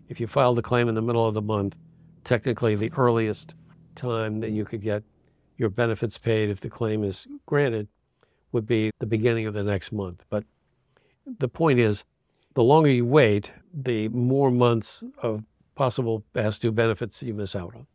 if 0.07 0.19
you 0.19 0.27
filed 0.27 0.57
the 0.57 0.61
claim 0.61 0.87
in 0.87 0.95
the 0.95 1.01
middle 1.01 1.27
of 1.27 1.33
the 1.33 1.41
month, 1.41 1.75
technically 2.23 2.75
the 2.75 2.91
earliest 2.97 3.53
time 3.95 4.39
that 4.39 4.51
you 4.51 4.65
could 4.65 4.81
get 4.81 5.03
your 5.57 5.69
benefits 5.69 6.17
paid 6.17 6.49
if 6.49 6.61
the 6.61 6.69
claim 6.69 7.03
is 7.03 7.27
granted 7.45 7.87
would 8.51 8.65
be 8.65 8.91
the 8.99 9.05
beginning 9.05 9.45
of 9.45 9.53
the 9.53 9.63
next 9.63 9.91
month. 9.91 10.23
But 10.29 10.45
the 11.25 11.49
point 11.49 11.79
is, 11.79 12.05
the 12.55 12.63
longer 12.63 12.89
you 12.89 13.05
wait, 13.05 13.51
the 13.73 14.07
more 14.09 14.49
months 14.49 15.03
of 15.21 15.43
possible 15.75 16.23
past 16.33 16.61
due 16.61 16.71
benefits 16.71 17.21
you 17.21 17.33
miss 17.33 17.55
out 17.55 17.75
on. 17.75 17.85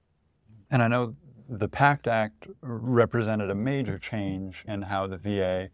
And 0.75 0.83
I 0.83 0.89
know 0.89 1.15
the 1.49 1.69
PACT 1.69 2.09
Act 2.09 2.49
represented 2.61 3.49
a 3.49 3.55
major 3.55 3.97
change 3.97 4.65
in 4.67 4.83
how 4.83 5.07
the 5.07 5.17
VA 5.17 5.69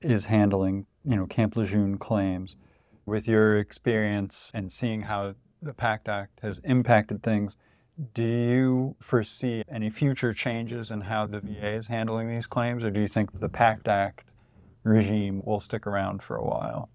is 0.00 0.26
handling, 0.26 0.86
you 1.04 1.16
know, 1.16 1.26
Camp 1.26 1.56
Lejeune 1.56 1.98
claims. 1.98 2.56
With 3.04 3.26
your 3.26 3.58
experience 3.58 4.52
and 4.54 4.70
seeing 4.70 5.02
how 5.02 5.34
the 5.60 5.72
PACT 5.72 6.08
Act 6.08 6.38
has 6.42 6.60
impacted 6.62 7.20
things, 7.20 7.56
do 8.14 8.22
you 8.22 8.96
foresee 9.00 9.64
any 9.68 9.90
future 9.90 10.32
changes 10.32 10.88
in 10.88 11.00
how 11.00 11.26
the 11.26 11.40
VA 11.40 11.70
is 11.70 11.88
handling 11.88 12.28
these 12.28 12.46
claims, 12.46 12.84
or 12.84 12.92
do 12.92 13.00
you 13.00 13.08
think 13.08 13.40
the 13.40 13.48
PACT 13.48 13.88
Act 13.88 14.22
regime 14.84 15.42
will 15.44 15.60
stick 15.60 15.84
around 15.84 16.22
for 16.22 16.36
a 16.36 16.44
while? 16.44 16.90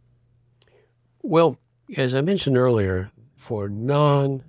Well, 1.21 1.57
as 1.97 2.13
I 2.13 2.21
mentioned 2.21 2.57
earlier, 2.57 3.11
for 3.35 3.67
non 3.67 4.45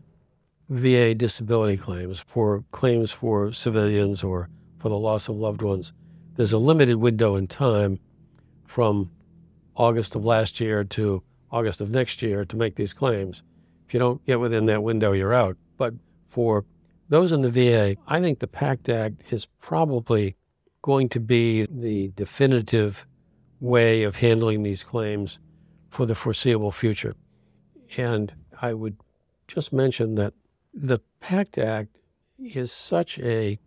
VA 0.71 1.15
disability 1.17 1.77
claims, 1.77 2.21
for 2.21 2.65
claims 2.71 3.11
for 3.11 3.53
civilians 3.53 4.23
or 4.23 4.49
for 4.79 4.89
the 4.89 4.97
loss 4.97 5.29
of 5.29 5.37
loved 5.37 5.63
ones, 5.63 5.93
there's 6.37 6.53
a 6.53 6.59
limited 6.59 6.97
window 6.97 7.35
in 7.35 7.49
time 7.49 7.99
from 8.67 9.11
August 9.75 10.15
of 10.15 10.25
last 10.25 10.61
year 10.61 10.85
to 10.85 11.23
August 11.51 11.81
of 11.81 11.91
next 11.91 12.23
year 12.23 12.45
to 12.45 12.57
make 12.57 12.77
these 12.77 12.93
claims. 12.93 13.43
If 13.89 13.95
you 13.95 13.99
don't 13.99 14.25
get 14.25 14.39
within 14.39 14.67
that 14.67 14.85
window, 14.85 15.11
you're 15.11 15.35
out. 15.35 15.57
But 15.77 15.95
for 16.29 16.65
those 17.09 17.33
in 17.33 17.43
the 17.43 17.51
VA, 17.51 17.97
I 18.07 18.21
think 18.21 18.39
the 18.39 18.47
PACT 18.47 18.89
Act 18.89 19.33
is 19.33 19.47
probably 19.61 20.37
going 20.83 21.09
to 21.09 21.19
be 21.19 21.67
the 21.67 22.13
definitive 22.15 23.07
way 23.59 24.05
of 24.05 24.17
handling 24.17 24.63
these 24.63 24.85
claims 24.85 25.41
for 25.91 26.07
the 26.07 26.15
foreseeable 26.15 26.71
future. 26.71 27.17
And 27.97 28.33
I 28.63 28.73
would 28.73 28.97
just 29.49 29.73
mention 29.73 30.15
that 30.15 30.33
the 30.73 31.01
PACT 31.21 31.59
Act 31.59 31.99
is 32.39 32.73
such 32.73 33.19
a 33.19 33.59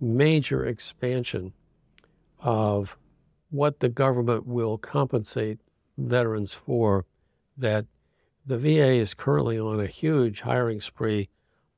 major 0.00 0.64
expansion 0.64 1.52
of 2.40 2.98
what 3.50 3.80
the 3.80 3.88
government 3.88 4.46
will 4.46 4.76
compensate 4.76 5.58
veterans 5.96 6.52
for 6.52 7.06
that 7.56 7.86
the 8.44 8.58
VA 8.58 8.92
is 8.92 9.14
currently 9.14 9.58
on 9.58 9.80
a 9.80 9.86
huge 9.86 10.42
hiring 10.42 10.80
spree 10.80 11.28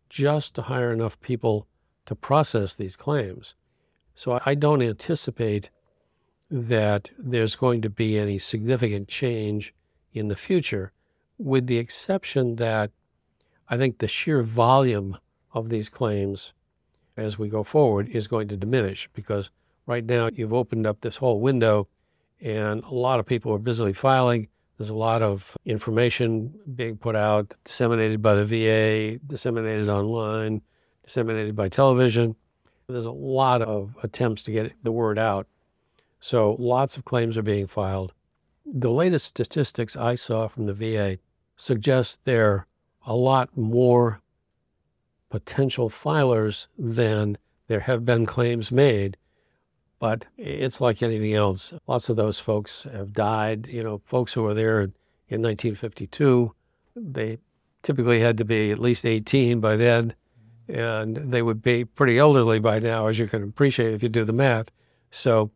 just 0.08 0.54
to 0.54 0.62
hire 0.62 0.92
enough 0.92 1.20
people 1.20 1.66
to 2.06 2.14
process 2.14 2.74
these 2.74 2.96
claims. 2.96 3.54
So 4.14 4.40
I 4.44 4.54
don't 4.54 4.82
anticipate 4.82 5.70
that 6.50 7.10
there's 7.18 7.56
going 7.56 7.82
to 7.82 7.90
be 7.90 8.18
any 8.18 8.38
significant 8.38 9.08
change 9.08 9.74
in 10.12 10.28
the 10.28 10.36
future, 10.36 10.92
with 11.38 11.66
the 11.66 11.78
exception 11.78 12.56
that 12.56 12.90
I 13.68 13.76
think 13.76 13.98
the 13.98 14.08
sheer 14.08 14.42
volume 14.42 15.18
of 15.52 15.68
these 15.68 15.88
claims 15.88 16.52
as 17.16 17.38
we 17.38 17.48
go 17.48 17.62
forward 17.62 18.08
is 18.08 18.26
going 18.26 18.48
to 18.48 18.56
diminish 18.56 19.08
because 19.12 19.50
right 19.86 20.04
now 20.04 20.30
you've 20.32 20.52
opened 20.52 20.86
up 20.86 21.00
this 21.00 21.16
whole 21.16 21.40
window 21.40 21.88
and 22.40 22.82
a 22.84 22.94
lot 22.94 23.18
of 23.18 23.26
people 23.26 23.52
are 23.52 23.58
busily 23.58 23.92
filing 23.92 24.48
there's 24.78 24.90
a 24.90 24.94
lot 24.94 25.22
of 25.22 25.56
information 25.64 26.54
being 26.76 26.96
put 26.96 27.16
out, 27.16 27.54
disseminated 27.64 28.22
by 28.22 28.34
the 28.34 28.44
VA, 28.44 29.18
disseminated 29.26 29.88
online, 29.88 30.62
disseminated 31.04 31.56
by 31.56 31.68
television. 31.68 32.36
There's 32.86 33.04
a 33.04 33.10
lot 33.10 33.60
of 33.60 33.96
attempts 34.04 34.44
to 34.44 34.52
get 34.52 34.72
the 34.84 34.92
word 34.92 35.18
out. 35.18 35.48
So 36.20 36.56
lots 36.60 36.96
of 36.96 37.04
claims 37.04 37.36
are 37.36 37.42
being 37.42 37.66
filed. 37.66 38.12
The 38.64 38.90
latest 38.90 39.26
statistics 39.26 39.96
I 39.96 40.14
saw 40.14 40.46
from 40.46 40.66
the 40.66 40.74
VA 40.74 41.18
suggest 41.56 42.20
there 42.24 42.52
are 42.52 42.66
a 43.08 43.14
lot 43.14 43.56
more 43.56 44.20
potential 45.30 45.90
filers 45.90 46.66
than 46.78 47.38
there 47.66 47.80
have 47.80 48.04
been 48.04 48.26
claims 48.26 48.70
made 48.70 49.16
but 49.98 50.26
it's 50.36 50.80
like 50.80 51.02
anything 51.02 51.34
else. 51.34 51.72
Lots 51.86 52.08
of 52.08 52.16
those 52.16 52.38
folks 52.38 52.86
have 52.92 53.12
died. 53.12 53.66
You 53.66 53.82
know, 53.82 54.00
folks 54.04 54.32
who 54.32 54.42
were 54.42 54.54
there 54.54 54.80
in 54.80 54.92
1952, 55.42 56.54
they 56.94 57.38
typically 57.82 58.20
had 58.20 58.38
to 58.38 58.44
be 58.44 58.70
at 58.70 58.78
least 58.78 59.04
18 59.04 59.60
by 59.60 59.76
then, 59.76 60.14
and 60.68 61.32
they 61.32 61.42
would 61.42 61.62
be 61.62 61.84
pretty 61.84 62.18
elderly 62.18 62.58
by 62.58 62.78
now, 62.78 63.06
as 63.06 63.18
you 63.18 63.26
can 63.26 63.42
appreciate 63.42 63.92
if 63.92 64.02
you 64.02 64.08
do 64.08 64.24
the 64.24 64.32
math. 64.32 64.70
So 65.10 65.50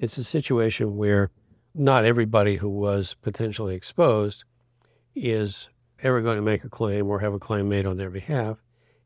it's 0.00 0.18
a 0.18 0.24
situation 0.24 0.96
where 0.96 1.30
not 1.74 2.04
everybody 2.04 2.56
who 2.56 2.68
was 2.68 3.14
potentially 3.22 3.74
exposed 3.74 4.44
is 5.14 5.68
ever 6.02 6.20
going 6.20 6.36
to 6.36 6.42
make 6.42 6.64
a 6.64 6.68
claim 6.68 7.08
or 7.08 7.20
have 7.20 7.34
a 7.34 7.38
claim 7.38 7.68
made 7.68 7.86
on 7.86 7.96
their 7.96 8.10
behalf. 8.10 8.62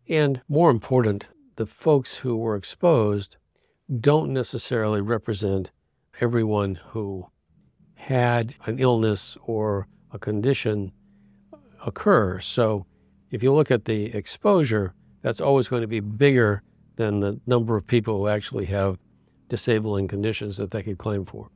And 0.08 0.40
more 0.48 0.70
important, 0.70 1.26
the 1.56 1.66
folks 1.66 2.16
who 2.16 2.36
were 2.36 2.56
exposed 2.56 3.36
don't 4.00 4.32
necessarily 4.32 5.00
represent 5.00 5.70
everyone 6.20 6.76
who 6.90 7.26
had 7.94 8.54
an 8.66 8.78
illness 8.78 9.36
or 9.42 9.86
a 10.12 10.18
condition 10.18 10.92
occur. 11.86 12.40
So 12.40 12.86
if 13.30 13.42
you 13.42 13.52
look 13.52 13.70
at 13.70 13.84
the 13.84 14.06
exposure, 14.06 14.94
that's 15.22 15.40
always 15.40 15.68
going 15.68 15.82
to 15.82 15.88
be 15.88 16.00
bigger 16.00 16.62
than 16.96 17.20
the 17.20 17.40
number 17.46 17.76
of 17.76 17.86
people 17.86 18.18
who 18.18 18.26
actually 18.26 18.66
have 18.66 18.98
disabling 19.48 20.08
conditions 20.08 20.56
that 20.56 20.70
they 20.70 20.82
could 20.82 20.98
claim 20.98 21.24
for. 21.24 21.50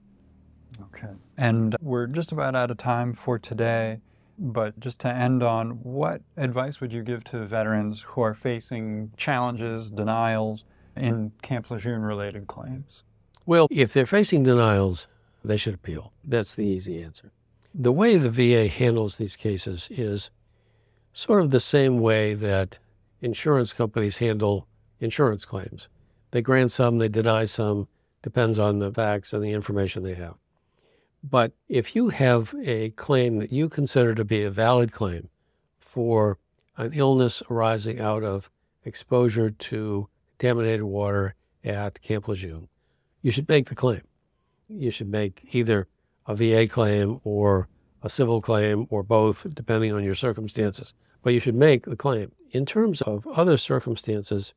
Okay. 0.82 1.12
And 1.36 1.76
we're 1.80 2.06
just 2.06 2.32
about 2.32 2.54
out 2.54 2.70
of 2.70 2.76
time 2.76 3.12
for 3.12 3.38
today. 3.38 4.00
But 4.38 4.80
just 4.80 4.98
to 5.00 5.08
end 5.08 5.42
on, 5.42 5.70
what 5.82 6.22
advice 6.36 6.80
would 6.80 6.92
you 6.92 7.02
give 7.02 7.24
to 7.24 7.46
veterans 7.46 8.02
who 8.02 8.22
are 8.22 8.34
facing 8.34 9.12
challenges, 9.16 9.90
denials, 9.90 10.64
in 10.96 11.32
Camp 11.42 11.70
Lejeune 11.70 12.02
related 12.02 12.46
claims? 12.46 13.04
Well, 13.46 13.68
if 13.70 13.92
they're 13.92 14.06
facing 14.06 14.42
denials, 14.42 15.06
they 15.44 15.56
should 15.56 15.74
appeal. 15.74 16.12
That's 16.24 16.54
the 16.54 16.64
easy 16.64 17.02
answer. 17.02 17.30
The 17.74 17.92
way 17.92 18.16
the 18.16 18.30
VA 18.30 18.68
handles 18.68 19.16
these 19.16 19.36
cases 19.36 19.88
is 19.90 20.30
sort 21.12 21.42
of 21.42 21.50
the 21.50 21.60
same 21.60 21.98
way 21.98 22.34
that 22.34 22.78
insurance 23.20 23.72
companies 23.72 24.18
handle 24.18 24.66
insurance 25.00 25.44
claims. 25.44 25.88
They 26.30 26.42
grant 26.42 26.72
some, 26.72 26.98
they 26.98 27.08
deny 27.08 27.44
some, 27.44 27.88
depends 28.22 28.58
on 28.58 28.78
the 28.78 28.92
facts 28.92 29.32
and 29.32 29.44
the 29.44 29.52
information 29.52 30.02
they 30.02 30.14
have. 30.14 30.34
But 31.26 31.52
if 31.70 31.96
you 31.96 32.10
have 32.10 32.54
a 32.62 32.90
claim 32.90 33.38
that 33.38 33.50
you 33.50 33.70
consider 33.70 34.14
to 34.14 34.26
be 34.26 34.42
a 34.42 34.50
valid 34.50 34.92
claim 34.92 35.30
for 35.78 36.38
an 36.76 36.92
illness 36.92 37.42
arising 37.48 37.98
out 37.98 38.22
of 38.22 38.50
exposure 38.84 39.48
to 39.48 40.08
contaminated 40.38 40.82
water 40.82 41.34
at 41.64 42.02
Camp 42.02 42.28
Lejeune, 42.28 42.68
you 43.22 43.30
should 43.30 43.48
make 43.48 43.70
the 43.70 43.74
claim. 43.74 44.02
You 44.68 44.90
should 44.90 45.08
make 45.08 45.48
either 45.52 45.88
a 46.26 46.36
VA 46.36 46.68
claim 46.68 47.20
or 47.24 47.68
a 48.02 48.10
civil 48.10 48.42
claim 48.42 48.86
or 48.90 49.02
both, 49.02 49.46
depending 49.54 49.94
on 49.94 50.04
your 50.04 50.14
circumstances. 50.14 50.92
But 51.22 51.32
you 51.32 51.40
should 51.40 51.54
make 51.54 51.86
the 51.86 51.96
claim. 51.96 52.32
In 52.50 52.66
terms 52.66 53.00
of 53.00 53.26
other 53.28 53.56
circumstances, 53.56 54.52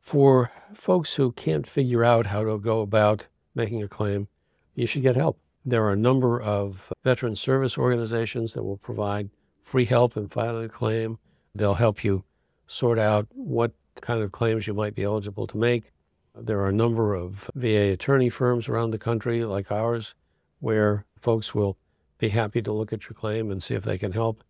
for 0.00 0.50
folks 0.74 1.14
who 1.14 1.30
can't 1.30 1.68
figure 1.68 2.02
out 2.02 2.26
how 2.26 2.42
to 2.42 2.58
go 2.58 2.80
about 2.80 3.28
making 3.54 3.80
a 3.80 3.88
claim, 3.88 4.26
you 4.74 4.88
should 4.88 5.02
get 5.02 5.14
help. 5.14 5.38
There 5.64 5.84
are 5.84 5.92
a 5.92 5.96
number 5.96 6.40
of 6.40 6.92
veteran 7.04 7.36
service 7.36 7.76
organizations 7.76 8.54
that 8.54 8.62
will 8.62 8.78
provide 8.78 9.30
free 9.62 9.84
help 9.84 10.16
in 10.16 10.28
filing 10.28 10.64
a 10.64 10.68
claim. 10.68 11.18
They'll 11.54 11.74
help 11.74 12.02
you 12.02 12.24
sort 12.66 12.98
out 12.98 13.26
what 13.34 13.72
kind 14.00 14.22
of 14.22 14.32
claims 14.32 14.66
you 14.66 14.74
might 14.74 14.94
be 14.94 15.02
eligible 15.02 15.46
to 15.48 15.58
make. 15.58 15.92
There 16.34 16.60
are 16.60 16.68
a 16.68 16.72
number 16.72 17.14
of 17.14 17.50
VA 17.54 17.92
attorney 17.92 18.30
firms 18.30 18.68
around 18.68 18.92
the 18.92 18.98
country, 18.98 19.44
like 19.44 19.70
ours, 19.70 20.14
where 20.60 21.04
folks 21.20 21.54
will 21.54 21.76
be 22.18 22.30
happy 22.30 22.62
to 22.62 22.72
look 22.72 22.92
at 22.92 23.04
your 23.04 23.14
claim 23.14 23.50
and 23.50 23.62
see 23.62 23.74
if 23.74 23.84
they 23.84 23.98
can 23.98 24.12
help. 24.12 24.42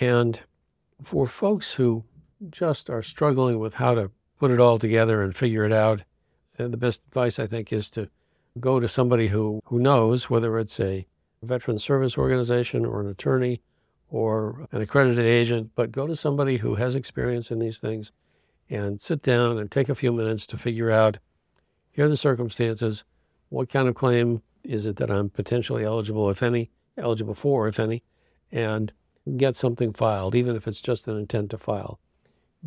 And 0.00 0.40
for 1.02 1.26
folks 1.26 1.74
who 1.74 2.04
just 2.48 2.88
are 2.88 3.02
struggling 3.02 3.58
with 3.58 3.74
how 3.74 3.94
to 3.94 4.10
put 4.38 4.50
it 4.50 4.60
all 4.60 4.78
together 4.78 5.22
and 5.22 5.36
figure 5.36 5.64
it 5.64 5.72
out, 5.72 6.02
uh, 6.58 6.68
the 6.68 6.76
best 6.76 7.02
advice 7.08 7.38
I 7.38 7.46
think 7.46 7.72
is 7.72 7.90
to 7.90 8.08
go 8.58 8.80
to 8.80 8.88
somebody 8.88 9.28
who, 9.28 9.60
who 9.66 9.78
knows, 9.78 10.28
whether 10.28 10.58
it's 10.58 10.80
a 10.80 11.06
veteran 11.42 11.78
service 11.78 12.18
organization 12.18 12.84
or 12.84 13.00
an 13.00 13.08
attorney 13.08 13.60
or 14.08 14.66
an 14.72 14.82
accredited 14.82 15.24
agent, 15.24 15.70
but 15.74 15.92
go 15.92 16.06
to 16.06 16.16
somebody 16.16 16.58
who 16.58 16.74
has 16.74 16.94
experience 16.94 17.50
in 17.50 17.58
these 17.58 17.78
things 17.78 18.12
and 18.68 19.00
sit 19.00 19.22
down 19.22 19.58
and 19.58 19.70
take 19.70 19.88
a 19.88 19.94
few 19.94 20.12
minutes 20.12 20.46
to 20.46 20.58
figure 20.58 20.90
out 20.90 21.18
here 21.90 22.06
are 22.06 22.08
the 22.08 22.16
circumstances. 22.16 23.04
What 23.48 23.68
kind 23.68 23.88
of 23.88 23.94
claim 23.94 24.42
is 24.62 24.86
it 24.86 24.96
that 24.96 25.10
I'm 25.10 25.30
potentially 25.30 25.84
eligible, 25.84 26.30
if 26.30 26.42
any, 26.42 26.70
eligible 26.96 27.34
for, 27.34 27.66
if 27.68 27.80
any, 27.80 28.02
and 28.52 28.92
get 29.36 29.56
something 29.56 29.92
filed, 29.92 30.34
even 30.34 30.56
if 30.56 30.66
it's 30.68 30.80
just 30.80 31.08
an 31.08 31.16
intent 31.16 31.50
to 31.50 31.58
file. 31.58 31.98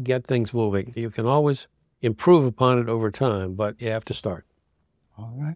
Get 0.01 0.25
things 0.25 0.53
moving. 0.53 0.93
You 0.95 1.09
can 1.09 1.25
always 1.25 1.67
improve 2.01 2.45
upon 2.45 2.79
it 2.79 2.89
over 2.89 3.11
time, 3.11 3.53
but 3.53 3.79
you 3.81 3.89
have 3.89 4.05
to 4.05 4.13
start. 4.13 4.45
All 5.17 5.33
right. 5.37 5.55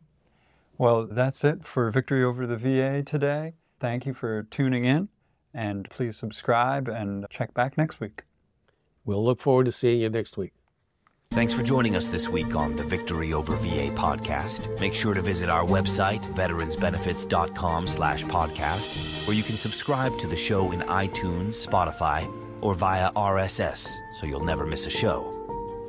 Well, 0.78 1.08
that's 1.08 1.44
it 1.44 1.66
for 1.66 1.90
Victory 1.90 2.24
Over 2.24 2.46
the 2.46 2.58
VA 2.58 3.02
today. 3.04 3.56
Thank 3.80 4.06
you 4.06 4.14
for 4.14 4.44
tuning 4.44 4.86
in, 4.86 5.10
and 5.54 5.90
please 5.90 6.18
subscribe 6.18 6.88
and 6.88 7.26
check 7.30 7.54
back 7.54 7.78
next 7.78 8.00
week. 8.00 8.24
We'll 9.04 9.24
look 9.24 9.40
forward 9.40 9.66
to 9.66 9.72
seeing 9.72 10.02
you 10.02 10.10
next 10.10 10.38
week. 10.38 10.54
Thanks 11.32 11.52
for 11.52 11.62
joining 11.62 11.96
us 11.96 12.08
this 12.08 12.30
week 12.30 12.56
on 12.56 12.76
the 12.76 12.84
Victory 12.84 13.34
Over 13.34 13.56
VA 13.56 13.92
podcast. 13.92 14.80
Make 14.80 14.94
sure 14.94 15.14
to 15.14 15.22
visit 15.22 15.50
our 15.50 15.66
website, 15.66 16.24
veteransbenefits.com 16.36 17.88
slash 17.88 18.24
podcast, 18.26 19.28
where 19.28 19.36
you 19.36 19.44
can 19.44 19.58
subscribe 19.58 20.18
to 20.20 20.28
the 20.28 20.36
show 20.36 20.72
in 20.72 20.82
iTunes, 20.82 21.68
Spotify, 21.68 22.32
or 22.62 22.76
via 22.76 23.12
RSS, 23.12 23.94
so 24.20 24.26
you'll 24.26 24.44
never 24.44 24.66
miss 24.66 24.86
a 24.86 24.90
show. 24.90 25.34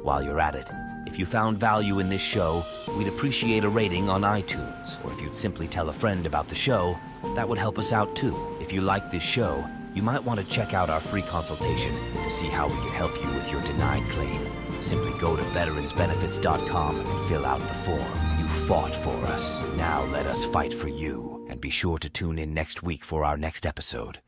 While 0.02 0.22
you're 0.22 0.40
at 0.40 0.54
it, 0.54 0.68
if 1.08 1.18
you 1.18 1.24
found 1.24 1.58
value 1.58 2.00
in 2.00 2.10
this 2.10 2.20
show, 2.20 2.62
we'd 2.96 3.08
appreciate 3.08 3.64
a 3.64 3.68
rating 3.68 4.10
on 4.10 4.22
iTunes, 4.22 5.02
or 5.02 5.10
if 5.10 5.20
you'd 5.22 5.34
simply 5.34 5.66
tell 5.66 5.88
a 5.88 5.92
friend 5.92 6.26
about 6.26 6.48
the 6.48 6.54
show, 6.54 6.98
that 7.34 7.48
would 7.48 7.56
help 7.56 7.78
us 7.78 7.92
out 7.92 8.14
too. 8.14 8.36
If 8.60 8.74
you 8.74 8.82
like 8.82 9.10
this 9.10 9.22
show, 9.22 9.66
you 9.94 10.02
might 10.02 10.22
want 10.22 10.38
to 10.38 10.46
check 10.46 10.74
out 10.74 10.90
our 10.90 11.00
free 11.00 11.22
consultation 11.22 11.94
to 12.24 12.30
see 12.30 12.48
how 12.48 12.68
we 12.68 12.74
can 12.74 12.90
help 12.90 13.14
you 13.22 13.28
with 13.30 13.50
your 13.50 13.62
denied 13.62 14.06
claim. 14.10 14.46
Simply 14.82 15.18
go 15.18 15.34
to 15.34 15.42
veteransbenefits.com 15.42 17.00
and 17.00 17.28
fill 17.28 17.46
out 17.46 17.60
the 17.60 17.74
form. 17.86 18.12
You 18.38 18.46
fought 18.68 18.94
for 18.94 19.16
us. 19.28 19.60
Now 19.76 20.04
let 20.12 20.26
us 20.26 20.44
fight 20.44 20.74
for 20.74 20.88
you. 20.88 21.46
And 21.48 21.58
be 21.58 21.70
sure 21.70 21.98
to 21.98 22.10
tune 22.10 22.38
in 22.38 22.52
next 22.52 22.82
week 22.82 23.02
for 23.02 23.24
our 23.24 23.38
next 23.38 23.64
episode. 23.64 24.20